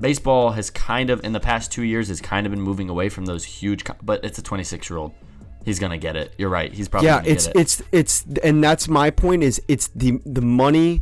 Baseball 0.01 0.51
has 0.51 0.71
kind 0.71 1.09
of 1.09 1.25
in 1.25 1.33
the 1.33 1.41
past 1.41 1.71
two 1.71 1.85
years 1.85 2.09
has 2.09 2.21
kind 2.21 2.47
of 2.47 2.51
been 2.51 2.61
moving 2.61 2.89
away 2.91 3.09
from 3.09 3.27
those 3.27 3.45
huge. 3.45 3.85
But 4.03 4.25
it's 4.25 4.39
a 4.39 4.43
26 4.43 4.91
year 4.91 4.99
old. 4.99 5.13
He's 5.65 5.79
gonna 5.79 5.97
get 5.99 6.17
it. 6.17 6.35
You're 6.37 6.51
right. 6.51 6.71
He's 6.73 6.89
probably 6.89 7.07
Yeah, 7.09 7.21
gonna 7.21 7.29
it's 7.29 7.47
get 7.47 7.57
it. 7.57 7.61
it's 7.61 7.83
it's 7.93 8.25
and 8.43 8.63
that's 8.63 8.87
my 8.89 9.11
point 9.11 9.43
is 9.43 9.63
it's 9.69 9.89
the 9.95 10.21
the 10.27 10.43
money. 10.43 11.01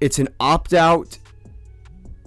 It's 0.00 0.18
an 0.18 0.28
opt 0.38 0.74
out. 0.74 1.18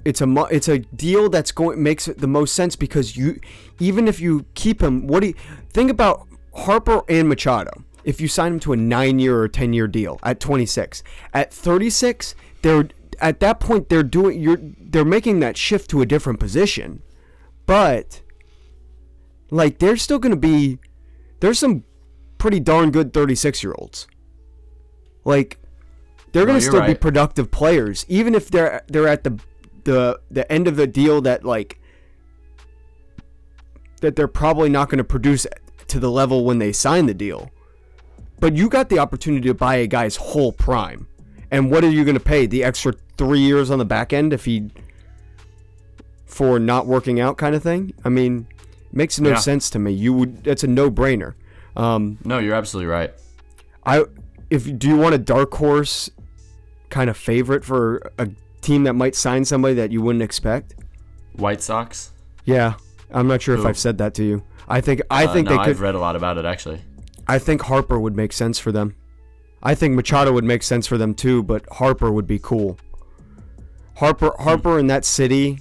It's 0.04 0.22
a 0.22 0.48
it's 0.50 0.68
a 0.68 0.80
deal 0.80 1.30
that's 1.30 1.52
going 1.52 1.84
makes 1.84 2.06
the 2.06 2.28
most 2.28 2.56
sense 2.56 2.76
because 2.76 3.16
you 3.16 3.40
even 3.80 4.08
if 4.08 4.20
you 4.20 4.46
keep 4.56 4.82
him, 4.82 5.06
what 5.06 5.20
do 5.20 5.28
you 5.28 5.36
think 5.74 5.92
about 5.92 6.28
Harper 6.56 7.04
and 7.08 7.30
Machado? 7.30 7.84
If 8.04 8.20
you 8.20 8.28
sign 8.28 8.54
him 8.54 8.60
to 8.62 8.74
a 8.74 8.78
nine 8.78 9.20
year 9.20 9.40
or 9.40 9.48
ten 9.48 9.74
year 9.74 9.88
deal 9.88 10.20
at 10.24 10.40
26, 10.40 11.04
at 11.34 11.54
36, 11.54 12.36
they're 12.62 12.90
at 13.20 13.40
that 13.40 13.60
point 13.60 13.90
they're 13.90 14.04
doing 14.04 14.40
you're 14.40 14.58
they're 14.80 15.06
making 15.06 15.40
that 15.42 15.58
shift 15.58 15.90
to 15.92 16.02
a 16.02 16.06
different 16.06 16.40
position, 16.40 17.04
but 17.66 18.22
like 19.52 19.80
they're 19.80 19.98
still 19.98 20.18
going 20.20 20.32
to 20.32 20.38
be 20.38 20.80
there's 21.42 21.60
some 21.60 21.84
pretty 22.38 22.60
darn 22.60 22.90
good 22.90 23.14
36 23.14 23.62
year 23.62 23.76
olds 23.78 24.08
like 25.26 25.60
they're 26.32 26.44
No, 26.44 26.54
going 26.54 26.60
to 26.60 26.66
still 26.66 26.86
be 26.88 26.96
productive 26.96 27.52
players 27.52 28.06
even 28.08 28.34
if 28.34 28.50
they're 28.50 28.82
they're 28.88 29.08
at 29.08 29.24
the 29.24 29.38
the 29.84 30.20
the 30.32 30.50
end 30.52 30.68
of 30.68 30.76
the 30.76 30.88
deal 30.88 31.22
that 31.22 31.44
like 31.44 31.80
that 34.00 34.16
they're 34.16 34.28
probably 34.28 34.70
not 34.70 34.90
going 34.90 34.98
to 34.98 35.04
produce 35.04 35.46
to 35.88 36.00
the 36.00 36.10
level 36.10 36.46
when 36.46 36.58
they 36.58 36.72
sign 36.72 37.06
the 37.06 37.14
deal 37.14 37.52
but 38.42 38.58
you 38.58 38.68
got 38.68 38.90
the 38.90 39.00
opportunity 39.00 39.48
to 39.48 39.54
buy 39.54 39.76
a 39.76 39.88
guy's 39.88 40.18
whole 40.18 40.52
prime 40.52 41.08
and 41.50 41.72
what 41.72 41.84
are 41.86 41.90
you 41.90 42.04
going 42.04 42.18
to 42.18 42.24
pay 42.24 42.46
the 42.46 42.64
extra 42.64 42.94
3 43.18 43.40
years 43.40 43.72
on 43.72 43.80
the 43.80 43.86
back 43.86 44.12
end 44.12 44.34
if 44.34 44.44
he 44.46 44.70
for 46.26 46.60
not 46.60 46.86
working 46.88 47.20
out 47.20 47.38
kind 47.38 47.56
of 47.56 47.64
thing 47.64 47.94
i 48.06 48.10
mean 48.10 48.48
makes 48.92 49.20
no 49.20 49.30
Yeah. 49.30 49.36
sense 49.38 49.70
to 49.72 49.80
me 49.80 49.92
you 49.92 50.14
would 50.14 50.44
that's 50.44 50.64
a 50.64 50.68
no-brainer 50.68 51.34
um 51.78 52.18
no, 52.26 52.38
you're 52.40 52.56
absolutely 52.56 52.92
right. 52.92 53.14
I 53.86 54.04
if 54.50 54.78
do 54.78 54.90
you 54.90 54.98
want 54.98 55.16
a 55.16 55.18
dark 55.18 55.54
horse 55.54 56.10
kind 56.90 57.10
of 57.10 57.16
favorite 57.16 57.64
for 57.64 58.12
a 58.20 58.28
team 58.60 58.84
that 58.84 58.92
might 58.94 59.16
sign 59.16 59.46
somebody 59.46 59.74
that 59.76 59.90
you 59.90 60.02
wouldn't 60.02 60.22
expect? 60.22 60.76
White 61.38 61.62
Sox. 61.62 62.12
Yeah, 62.44 62.74
I'm 63.10 63.26
not 63.30 63.42
sure 63.42 63.56
if 63.58 63.66
I've 63.66 63.78
said 63.78 64.00
that 64.00 64.14
to 64.16 64.24
you. 64.26 64.44
I 64.68 64.82
think 64.82 65.02
I 65.10 65.28
Uh, 65.28 65.34
think 65.34 65.48
no, 65.48 65.52
they 65.56 65.64
could. 65.64 65.70
I've 65.70 65.80
read 65.80 65.96
a 65.96 66.00
lot 66.00 66.18
about 66.18 66.38
it 66.38 66.44
actually. 66.44 66.82
I 67.32 67.40
think 67.40 67.62
Harper 67.62 67.98
would 67.98 68.16
make 68.16 68.34
sense 68.34 68.60
for 68.60 68.72
them. 68.74 68.96
I 69.64 69.74
think 69.76 69.96
Machado 69.96 70.32
would 70.34 70.44
make 70.44 70.64
sense 70.64 70.86
for 70.86 70.98
them 70.98 71.14
too, 71.14 71.44
but 71.44 71.64
Harper 71.72 72.12
would 72.12 72.28
be 72.28 72.40
cool. 72.40 72.78
Harper 73.96 74.32
Harper 74.40 74.78
in 74.80 74.88
that 74.88 75.06
city, 75.06 75.60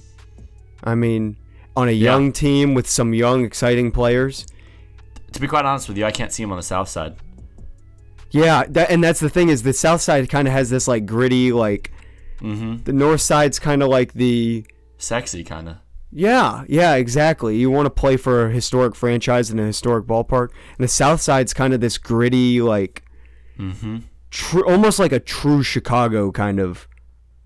I 0.83 0.95
mean, 0.95 1.37
on 1.77 1.87
a 1.87 1.91
Yeah. 1.91 2.11
young 2.11 2.33
team 2.33 2.73
with 2.73 2.89
some 2.89 3.13
young 3.13 3.45
exciting 3.45 3.91
players. 3.91 4.45
To 5.31 5.39
be 5.39 5.47
quite 5.47 5.63
honest 5.63 5.87
with 5.87 5.97
you, 5.97 6.05
I 6.05 6.11
can't 6.11 6.33
see 6.33 6.43
him 6.43 6.51
on 6.51 6.57
the 6.57 6.63
South 6.63 6.89
Side. 6.89 7.15
Yeah, 8.31 8.63
that, 8.69 8.89
and 8.89 9.01
that's 9.03 9.19
the 9.21 9.29
thing 9.29 9.47
is 9.49 9.63
the 9.63 9.71
South 9.73 10.01
Side 10.01 10.29
kind 10.29 10.47
of 10.47 10.53
has 10.53 10.69
this 10.69 10.87
like 10.89 11.05
gritty 11.05 11.51
like 11.53 11.91
Mm-hmm. 12.41 12.83
the 12.85 12.93
North 12.93 13.21
Side's 13.21 13.59
kind 13.59 13.81
of 13.83 13.89
like 13.89 14.13
the 14.13 14.65
Sexy 14.97 15.43
kind 15.43 15.69
of. 15.69 15.75
Yeah, 16.11 16.65
yeah, 16.67 16.95
exactly. 16.95 17.55
You 17.57 17.71
want 17.71 17.85
to 17.85 17.89
play 17.89 18.17
for 18.17 18.47
a 18.47 18.51
historic 18.51 18.95
franchise 18.95 19.49
in 19.49 19.59
a 19.59 19.65
historic 19.65 20.05
ballpark, 20.05 20.49
and 20.77 20.83
the 20.83 20.87
South 20.89 21.21
Side's 21.21 21.53
kind 21.53 21.73
of 21.73 21.79
this 21.81 21.97
gritty, 21.97 22.61
like, 22.61 23.03
Mm-hmm. 23.57 23.99
tr- 24.31 24.65
almost 24.65 24.97
like 24.99 25.11
a 25.11 25.19
true 25.19 25.61
Chicago 25.63 26.31
kind 26.31 26.59
of 26.59 26.87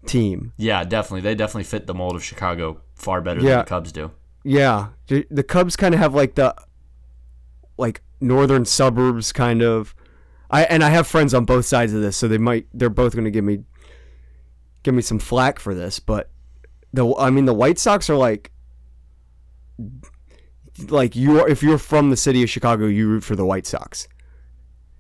team. 0.06 0.54
Yeah, 0.58 0.84
definitely. 0.84 1.22
They 1.22 1.36
definitely 1.36 1.66
fit 1.66 1.88
the 1.88 1.94
mold 1.94 2.16
of 2.16 2.24
Chicago 2.24 2.82
far 2.96 3.22
better 3.22 3.42
Yeah. 3.42 3.50
than 3.50 3.60
the 3.60 3.66
Cubs 3.66 3.92
do. 3.92 4.12
Yeah, 4.44 4.88
the, 5.08 5.44
Cubs 5.44 5.76
kind 5.76 5.94
of 5.94 6.00
have 6.00 6.14
like 6.16 6.36
the, 6.36 6.56
like 7.78 8.02
northern 8.22 8.66
suburbs 8.66 9.32
kind 9.34 9.62
of. 9.62 9.94
I 10.50 10.64
and 10.66 10.84
I 10.84 10.90
have 10.92 11.08
friends 11.08 11.34
on 11.34 11.44
both 11.46 11.66
sides 11.66 11.92
of 11.94 12.02
this, 12.02 12.16
so 12.16 12.28
they 12.28 12.38
might 12.38 12.68
they're 12.74 12.90
both 12.90 13.14
going 13.14 13.26
to 13.26 13.32
give 13.32 13.44
me, 13.44 13.64
give 14.84 14.94
me 14.94 15.02
some 15.02 15.20
flack 15.20 15.60
for 15.60 15.74
this, 15.74 16.00
but 16.00 16.30
the 16.94 17.14
I 17.16 17.30
mean 17.32 17.46
the 17.46 17.54
White 17.54 17.78
Sox 17.80 18.10
are 18.10 18.16
like. 18.16 18.52
Like 20.90 21.16
you 21.16 21.40
are, 21.40 21.48
if 21.48 21.64
you're 21.64 21.78
from 21.78 22.10
the 22.10 22.18
city 22.18 22.44
of 22.44 22.50
Chicago, 22.50 22.86
you 22.88 23.08
root 23.08 23.24
for 23.24 23.36
the 23.36 23.46
White 23.46 23.66
Sox. 23.66 24.08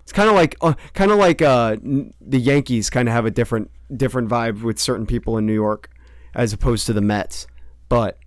It's 0.01 0.11
kind 0.13 0.29
of 0.29 0.35
like, 0.35 0.55
uh, 0.61 0.73
kind 0.93 1.11
of 1.11 1.17
like 1.17 1.41
uh, 1.41 1.75
the 1.81 2.37
Yankees 2.39 2.89
kind 2.89 3.07
of 3.09 3.13
have 3.13 3.25
a 3.25 3.31
different, 3.31 3.71
different 3.95 4.29
vibe 4.29 4.61
with 4.61 4.79
certain 4.79 5.05
people 5.05 5.37
in 5.37 5.45
New 5.45 5.53
York, 5.53 5.89
as 6.35 6.53
opposed 6.53 6.85
to 6.85 6.93
the 6.93 7.01
Mets. 7.01 7.47
But 7.89 8.19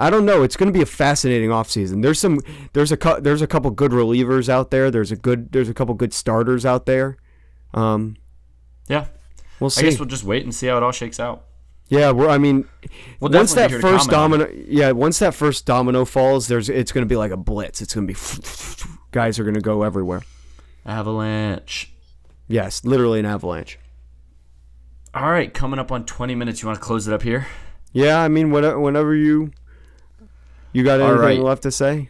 I 0.00 0.08
don't 0.10 0.24
know. 0.24 0.42
It's 0.42 0.56
going 0.56 0.72
to 0.72 0.76
be 0.76 0.82
a 0.82 0.86
fascinating 0.86 1.50
offseason. 1.50 2.02
There's 2.02 2.18
some, 2.18 2.40
there's 2.72 2.90
a, 2.90 2.96
cou- 2.96 3.20
there's 3.20 3.42
a 3.42 3.46
couple 3.46 3.70
good 3.70 3.90
relievers 3.92 4.48
out 4.48 4.70
there. 4.70 4.90
There's 4.90 5.12
a 5.12 5.16
good, 5.16 5.52
there's 5.52 5.68
a 5.68 5.74
couple 5.74 5.94
good 5.94 6.14
starters 6.14 6.64
out 6.64 6.86
there. 6.86 7.18
Um, 7.74 8.16
Yeah. 8.88 9.06
we'll 9.60 9.70
see. 9.70 9.86
I 9.86 9.90
guess 9.90 9.98
we'll 10.00 10.08
just 10.08 10.24
wait 10.24 10.44
and 10.44 10.54
see 10.54 10.66
how 10.66 10.78
it 10.78 10.82
all 10.82 10.92
shakes 10.92 11.20
out. 11.20 11.44
Yeah, 11.92 12.10
we're, 12.10 12.28
I 12.30 12.38
mean, 12.38 12.66
We'll 13.20 13.30
once 13.30 13.52
that 13.52 13.66
be 13.68 13.74
here 13.74 13.82
to 13.82 13.86
first 13.86 14.08
domino, 14.08 14.48
yeah, 14.66 14.92
once 14.92 15.18
that 15.18 15.34
first 15.34 15.66
domino 15.66 16.06
falls, 16.06 16.48
there's 16.48 16.70
it's 16.70 16.90
going 16.90 17.04
to 17.06 17.08
be 17.08 17.16
like 17.16 17.32
a 17.32 17.36
blitz. 17.36 17.82
It's 17.82 17.94
going 17.94 18.06
to 18.06 18.14
be 18.14 18.18
guys 19.10 19.38
are 19.38 19.44
going 19.44 19.56
to 19.56 19.60
go 19.60 19.82
everywhere. 19.82 20.22
Avalanche. 20.86 21.92
Yes, 22.48 22.82
literally 22.86 23.20
an 23.20 23.26
avalanche. 23.26 23.78
All 25.12 25.30
right, 25.30 25.52
coming 25.52 25.78
up 25.78 25.92
on 25.92 26.06
20 26.06 26.34
minutes. 26.34 26.62
You 26.62 26.68
want 26.68 26.80
to 26.80 26.84
close 26.84 27.06
it 27.06 27.12
up 27.12 27.22
here? 27.22 27.46
Yeah, 27.92 28.22
I 28.22 28.28
mean, 28.28 28.50
whatever, 28.50 28.80
whenever 28.80 29.14
you, 29.14 29.50
You 30.72 30.84
got 30.84 30.98
anything 30.98 31.18
right. 31.18 31.38
left 31.38 31.62
to 31.64 31.70
say? 31.70 32.08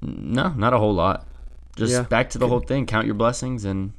No, 0.00 0.48
not 0.54 0.72
a 0.72 0.78
whole 0.78 0.94
lot. 0.94 1.26
Just 1.76 1.92
Yeah. 1.92 2.02
back 2.02 2.30
to 2.30 2.38
the 2.38 2.48
whole 2.48 2.60
thing. 2.60 2.86
Count 2.86 3.04
your 3.04 3.14
blessings 3.14 3.66
and 3.66 3.92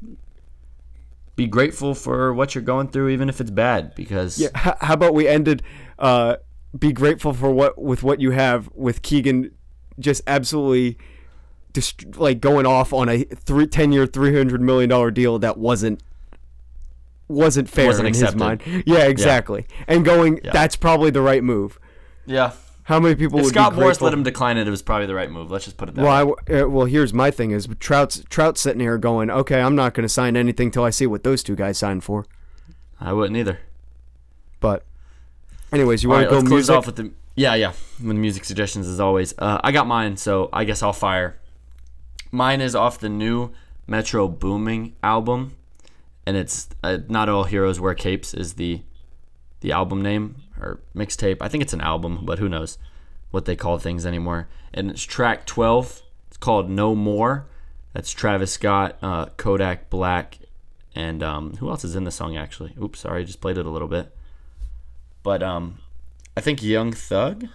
be 1.40 1.48
grateful 1.48 1.96
for 1.96 2.34
what 2.34 2.54
you're 2.54 2.64
going 2.64 2.88
through, 2.90 3.10
even 3.10 3.30
if 3.30 3.40
it's 3.42 3.50
bad. 3.52 3.96
Because 3.96 4.38
Yeah. 4.40 4.50
H- 4.56 4.76
how 4.82 4.94
about 4.94 5.14
we 5.14 5.28
ended? 5.28 5.64
Uh, 5.98 6.36
be 6.78 6.92
grateful 6.92 7.34
for 7.34 7.50
what 7.52 7.82
with 7.82 8.04
what 8.04 8.20
you 8.22 8.32
have. 8.32 8.70
With 8.76 9.02
Keegan, 9.02 9.52
just 10.00 10.22
absolutely, 10.28 10.98
dist- 11.74 12.16
like 12.18 12.40
going 12.42 12.66
off 12.66 12.94
on 12.94 13.10
a 13.10 13.24
three, 13.24 13.66
10 13.68 13.92
year, 13.92 14.06
three 14.06 14.36
hundred 14.36 14.62
million 14.62 14.90
dollar 14.90 15.12
deal 15.12 15.40
that 15.40 15.58
wasn't 15.58 16.02
wasn't 17.28 17.70
fair 17.70 17.88
Wasn't 17.88 18.08
in 18.08 18.14
his 18.14 18.36
mind. 18.36 18.62
Yeah, 18.86 19.06
exactly. 19.06 19.66
And 19.88 20.04
going, 20.04 20.40
Yeah. 20.44 20.52
that's 20.52 20.76
probably 20.76 21.12
the 21.12 21.22
right 21.22 21.44
move. 21.44 21.80
yeah, 22.26 22.52
How 22.90 23.00
many 23.00 23.14
people 23.14 23.38
if 23.38 23.46
would 23.46 23.54
Scott 23.54 23.74
Boras 23.74 24.02
let 24.02 24.12
him 24.12 24.24
decline 24.24 24.58
it, 24.58 24.68
it 24.68 24.72
was 24.72 24.82
probably 24.82 25.06
the 25.06 25.14
right 25.14 25.30
move. 25.30 25.52
Let's 25.52 25.66
just 25.66 25.78
put 25.78 25.90
it 25.90 25.96
that 25.96 26.04
Well, 26.04 26.26
way. 26.26 26.34
w 26.48 26.66
uh, 26.66 26.68
well, 26.68 26.86
here's 26.88 27.14
my 27.14 27.30
thing: 27.30 27.52
is 27.52 27.68
Trout's 27.80 28.24
Trout's 28.32 28.62
sitting 28.62 28.80
here 28.80 28.98
going, 28.98 29.30
"Okay, 29.30 29.62
I'm 29.62 29.76
not 29.76 29.94
going 29.94 30.06
to 30.06 30.10
sign 30.10 30.36
anything 30.36 30.72
till 30.72 30.84
I 30.84 30.90
see 30.90 31.06
what 31.06 31.24
those 31.24 31.44
two 31.44 31.56
guys 31.56 31.78
signed 31.78 32.04
for." 32.04 32.26
I 33.00 33.14
wouldn't 33.14 33.38
either. 33.38 33.60
But, 34.60 34.86
anyways, 35.72 36.02
you 36.02 36.10
want 36.10 36.24
right, 36.24 36.30
to 36.30 36.36
let's 36.38 36.44
go 36.46 36.50
close 36.50 36.68
music? 36.68 36.76
off 36.76 36.86
with 36.88 36.96
the 36.96 37.12
yeah, 37.36 37.54
yeah. 37.54 37.74
With 38.04 38.18
music 38.18 38.44
suggestions 38.44 38.88
as 38.88 39.00
always. 39.00 39.36
Uh, 39.38 39.62
I 39.64 39.72
got 39.72 39.86
mine, 39.86 40.18
so 40.18 40.50
I 40.52 40.64
guess 40.64 40.82
I'll 40.82 40.92
fire. 40.92 41.38
Mine 42.32 42.60
is 42.60 42.74
off 42.74 42.98
the 42.98 43.08
new 43.10 43.52
Metro 43.86 44.28
Boomin 44.28 44.96
album, 45.04 45.56
and 46.26 46.36
it's 46.36 46.70
uh, 46.84 46.98
"Not 47.08 47.30
All 47.30 47.44
Heroes 47.44 47.80
Wear 47.80 47.94
Capes" 47.94 48.34
is 48.34 48.56
the 48.56 48.82
the 49.62 49.72
album 49.74 50.02
name 50.02 50.38
or 50.60 50.80
mixtape. 50.96 51.38
I 51.42 51.48
think 51.48 51.64
it's 51.64 51.74
an 51.74 51.82
album, 51.82 52.20
but 52.24 52.40
who 52.40 52.50
knows 52.50 52.78
what 53.32 53.46
they 53.46 53.56
call 53.56 53.78
things 53.78 54.06
anymore. 54.06 54.48
And 54.74 54.90
it's 54.90 55.04
track 55.04 55.46
twelve. 55.46 56.02
It's 56.28 56.38
called 56.38 56.70
"No 56.70 56.96
More." 56.96 57.46
That's 57.94 58.12
Travis 58.12 58.52
Scott, 58.54 58.98
uh, 59.02 59.26
Kodak 59.38 59.90
Black, 59.90 60.38
and 60.94 61.24
um, 61.24 61.56
who 61.56 61.70
else 61.70 61.84
is 61.84 61.96
in 61.96 62.04
the 62.04 62.12
song 62.12 62.38
actually? 62.38 62.74
Oops, 62.82 63.00
sorry, 63.00 63.22
I 63.22 63.24
just 63.24 63.42
played 63.42 63.58
it 63.58 63.66
a 63.66 63.70
little 63.70 63.88
bit. 63.88 64.16
But 65.24 65.42
um, 65.42 65.80
I 66.38 66.42
think 66.42 66.62
Young 66.62 66.94
Thug. 66.94 67.46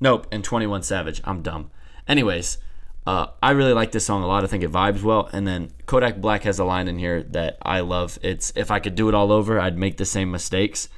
Nope, 0.00 0.26
and 0.32 0.42
21 0.42 0.82
Savage. 0.82 1.20
I'm 1.24 1.42
dumb. 1.42 1.70
Anyways, 2.08 2.58
uh, 3.06 3.28
I 3.42 3.52
really 3.52 3.72
like 3.72 3.92
this 3.92 4.04
song 4.04 4.22
a 4.22 4.26
lot. 4.26 4.44
I 4.44 4.46
think 4.46 4.62
it 4.62 4.70
vibes 4.70 5.02
well. 5.02 5.28
And 5.32 5.46
then 5.46 5.72
Kodak 5.86 6.20
Black 6.20 6.42
has 6.42 6.58
a 6.58 6.64
line 6.64 6.88
in 6.88 6.98
here 6.98 7.22
that 7.22 7.58
I 7.62 7.80
love. 7.80 8.18
It's 8.22 8.52
if 8.54 8.70
I 8.70 8.80
could 8.80 8.94
do 8.94 9.08
it 9.08 9.14
all 9.14 9.32
over, 9.32 9.58
I'd 9.60 9.78
make 9.78 9.96
the 9.96 10.04
same 10.04 10.30
mistakes. 10.30 10.88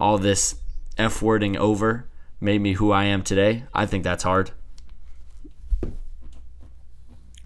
All 0.00 0.18
this 0.18 0.56
F 0.96 1.22
wording 1.22 1.56
over 1.56 2.08
made 2.40 2.60
me 2.60 2.74
who 2.74 2.92
I 2.92 3.04
am 3.04 3.22
today. 3.22 3.64
I 3.74 3.86
think 3.86 4.04
that's 4.04 4.22
hard. 4.22 4.52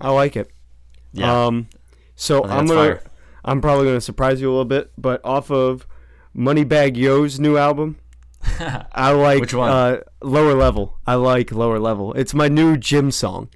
I 0.01 0.11
like 0.11 0.37
it. 0.37 0.51
Yeah. 1.12 1.47
Um, 1.47 1.69
so 2.15 2.45
I'm 2.45 2.67
gonna, 2.67 2.75
fire. 2.75 3.03
I'm 3.45 3.61
probably 3.61 3.87
gonna 3.87 4.01
surprise 4.01 4.41
you 4.41 4.49
a 4.49 4.53
little 4.53 4.65
bit, 4.65 4.91
but 4.99 5.21
off 5.25 5.51
of 5.51 5.87
Moneybagg 6.37 6.97
Yo's 6.97 7.38
new 7.38 7.57
album, 7.57 7.99
I 8.93 9.12
like 9.12 9.41
Which 9.41 9.55
one? 9.55 9.71
Uh, 9.71 10.01
Lower 10.23 10.55
Level. 10.55 10.99
I 11.07 11.15
like 11.15 11.53
Lower 11.53 11.79
Level. 11.79 12.12
It's 12.15 12.35
my 12.35 12.49
new 12.49 12.77
gym 12.77 13.11
song. 13.11 13.49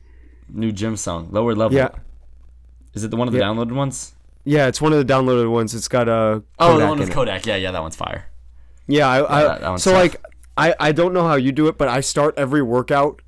New 0.48 0.70
gym 0.70 0.96
song, 0.96 1.28
lower 1.32 1.56
level. 1.56 1.76
Yeah, 1.76 1.88
Is 2.94 3.02
it 3.02 3.10
the 3.10 3.16
one 3.16 3.26
of 3.26 3.32
the 3.34 3.40
Yeah. 3.40 3.46
downloaded 3.46 3.72
ones? 3.74 4.14
yeah. 4.44 4.68
It's 4.68 4.80
one 4.80 4.92
of 4.92 5.04
the 5.04 5.12
downloaded 5.12 5.50
ones. 5.50 5.74
It's 5.74 5.88
got 5.88 6.08
a 6.08 6.44
Oh, 6.60 6.78
the 6.78 6.86
one 6.86 7.00
with 7.00 7.10
it. 7.10 7.12
Kodak. 7.12 7.44
Yeah, 7.46 7.56
yeah, 7.56 7.72
that 7.72 7.82
one's 7.82 7.96
fire. 7.96 8.26
Yeah, 8.86 9.08
I, 9.08 9.38
I 9.38 9.42
that- 9.42 9.60
that 9.60 9.80
so 9.80 9.90
tough. 9.92 10.00
like 10.00 10.24
I 10.56 10.74
I 10.78 10.92
don't 10.92 11.12
know 11.12 11.26
how 11.26 11.34
you 11.36 11.52
do 11.52 11.68
it, 11.68 11.76
but 11.78 11.88
I 11.88 12.00
start 12.00 12.34
every 12.36 12.62
workout 12.62 13.20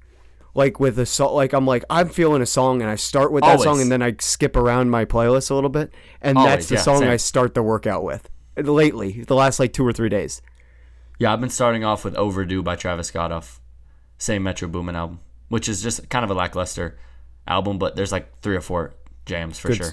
like 0.54 0.80
with 0.80 0.98
a 0.98 1.06
song. 1.06 1.34
Like 1.34 1.52
I'm 1.52 1.66
like 1.66 1.84
I'm 1.90 2.08
feeling 2.08 2.42
a 2.42 2.46
song, 2.46 2.80
and 2.82 2.90
I 2.90 2.96
start 2.96 3.32
with 3.32 3.44
that 3.44 3.60
song, 3.60 3.80
and 3.80 3.90
then 3.92 4.02
I 4.02 4.14
skip 4.20 4.56
around 4.56 4.90
my 4.90 5.04
playlist 5.04 5.50
a 5.50 5.54
little 5.54 5.70
bit, 5.70 5.92
and 6.22 6.38
Always, 6.38 6.52
that's 6.52 6.68
the 6.68 6.74
yeah, 6.76 6.80
song 6.82 6.98
same. 7.00 7.10
I 7.10 7.16
start 7.16 7.54
the 7.54 7.62
workout 7.62 8.02
with. 8.04 8.28
Lately, 8.56 9.22
the 9.24 9.34
last 9.36 9.60
like 9.60 9.72
two 9.72 9.86
or 9.86 9.92
three 9.92 10.08
days. 10.08 10.42
Yeah, 11.18 11.32
I've 11.32 11.40
been 11.40 11.50
starting 11.50 11.84
off 11.84 12.04
with 12.04 12.14
"Overdue" 12.16 12.62
by 12.62 12.74
Travis 12.76 13.08
Scott 13.08 13.30
off 13.30 13.60
same 14.18 14.42
Metro 14.42 14.66
Boomin 14.68 14.96
album, 14.96 15.20
which 15.48 15.68
is 15.68 15.80
just 15.82 16.08
kind 16.08 16.24
of 16.24 16.30
a 16.30 16.34
lackluster 16.34 16.98
album, 17.46 17.78
but 17.78 17.94
there's 17.94 18.10
like 18.12 18.36
three 18.40 18.56
or 18.56 18.60
four 18.60 18.94
jams 19.26 19.58
for 19.58 19.68
Good, 19.68 19.76
sure. 19.76 19.92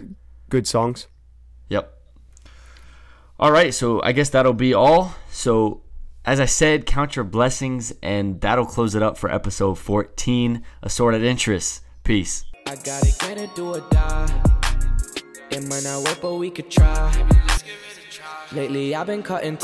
good 0.49 0.67
songs. 0.67 1.07
Yep. 1.69 1.94
All 3.37 3.51
right, 3.51 3.73
so 3.73 4.01
I 4.01 4.13
guess 4.13 4.29
that'll 4.29 4.53
be 4.53 4.73
all. 4.73 5.13
So, 5.29 5.81
as 6.23 6.39
I 6.39 6.45
said, 6.45 6.85
count 6.85 7.17
your 7.17 7.25
blessings, 7.25 7.91
and 8.01 8.39
that'll 8.39 8.65
close 8.65 8.95
it 8.95 9.03
up 9.03 9.17
for 9.17 9.29
episode 9.29 9.75
14 9.75 10.63
Assorted 10.81 11.21
Interests. 11.21 11.81
Peace. 12.05 12.45
I 12.65 12.75
gotta 12.75 13.13
get 13.19 13.37
it, 13.37 13.53
do 13.53 13.75
or 13.75 13.81
die. 13.89 14.41
It 15.51 15.67
might 15.67 15.83
not 15.83 16.07
work, 16.07 16.19
but 16.21 16.35
we 16.35 16.49
could 16.49 16.71
try. 16.71 17.11
Lately, 18.53 18.95
I've 18.95 19.07
been 19.07 19.21
cutting. 19.21 19.57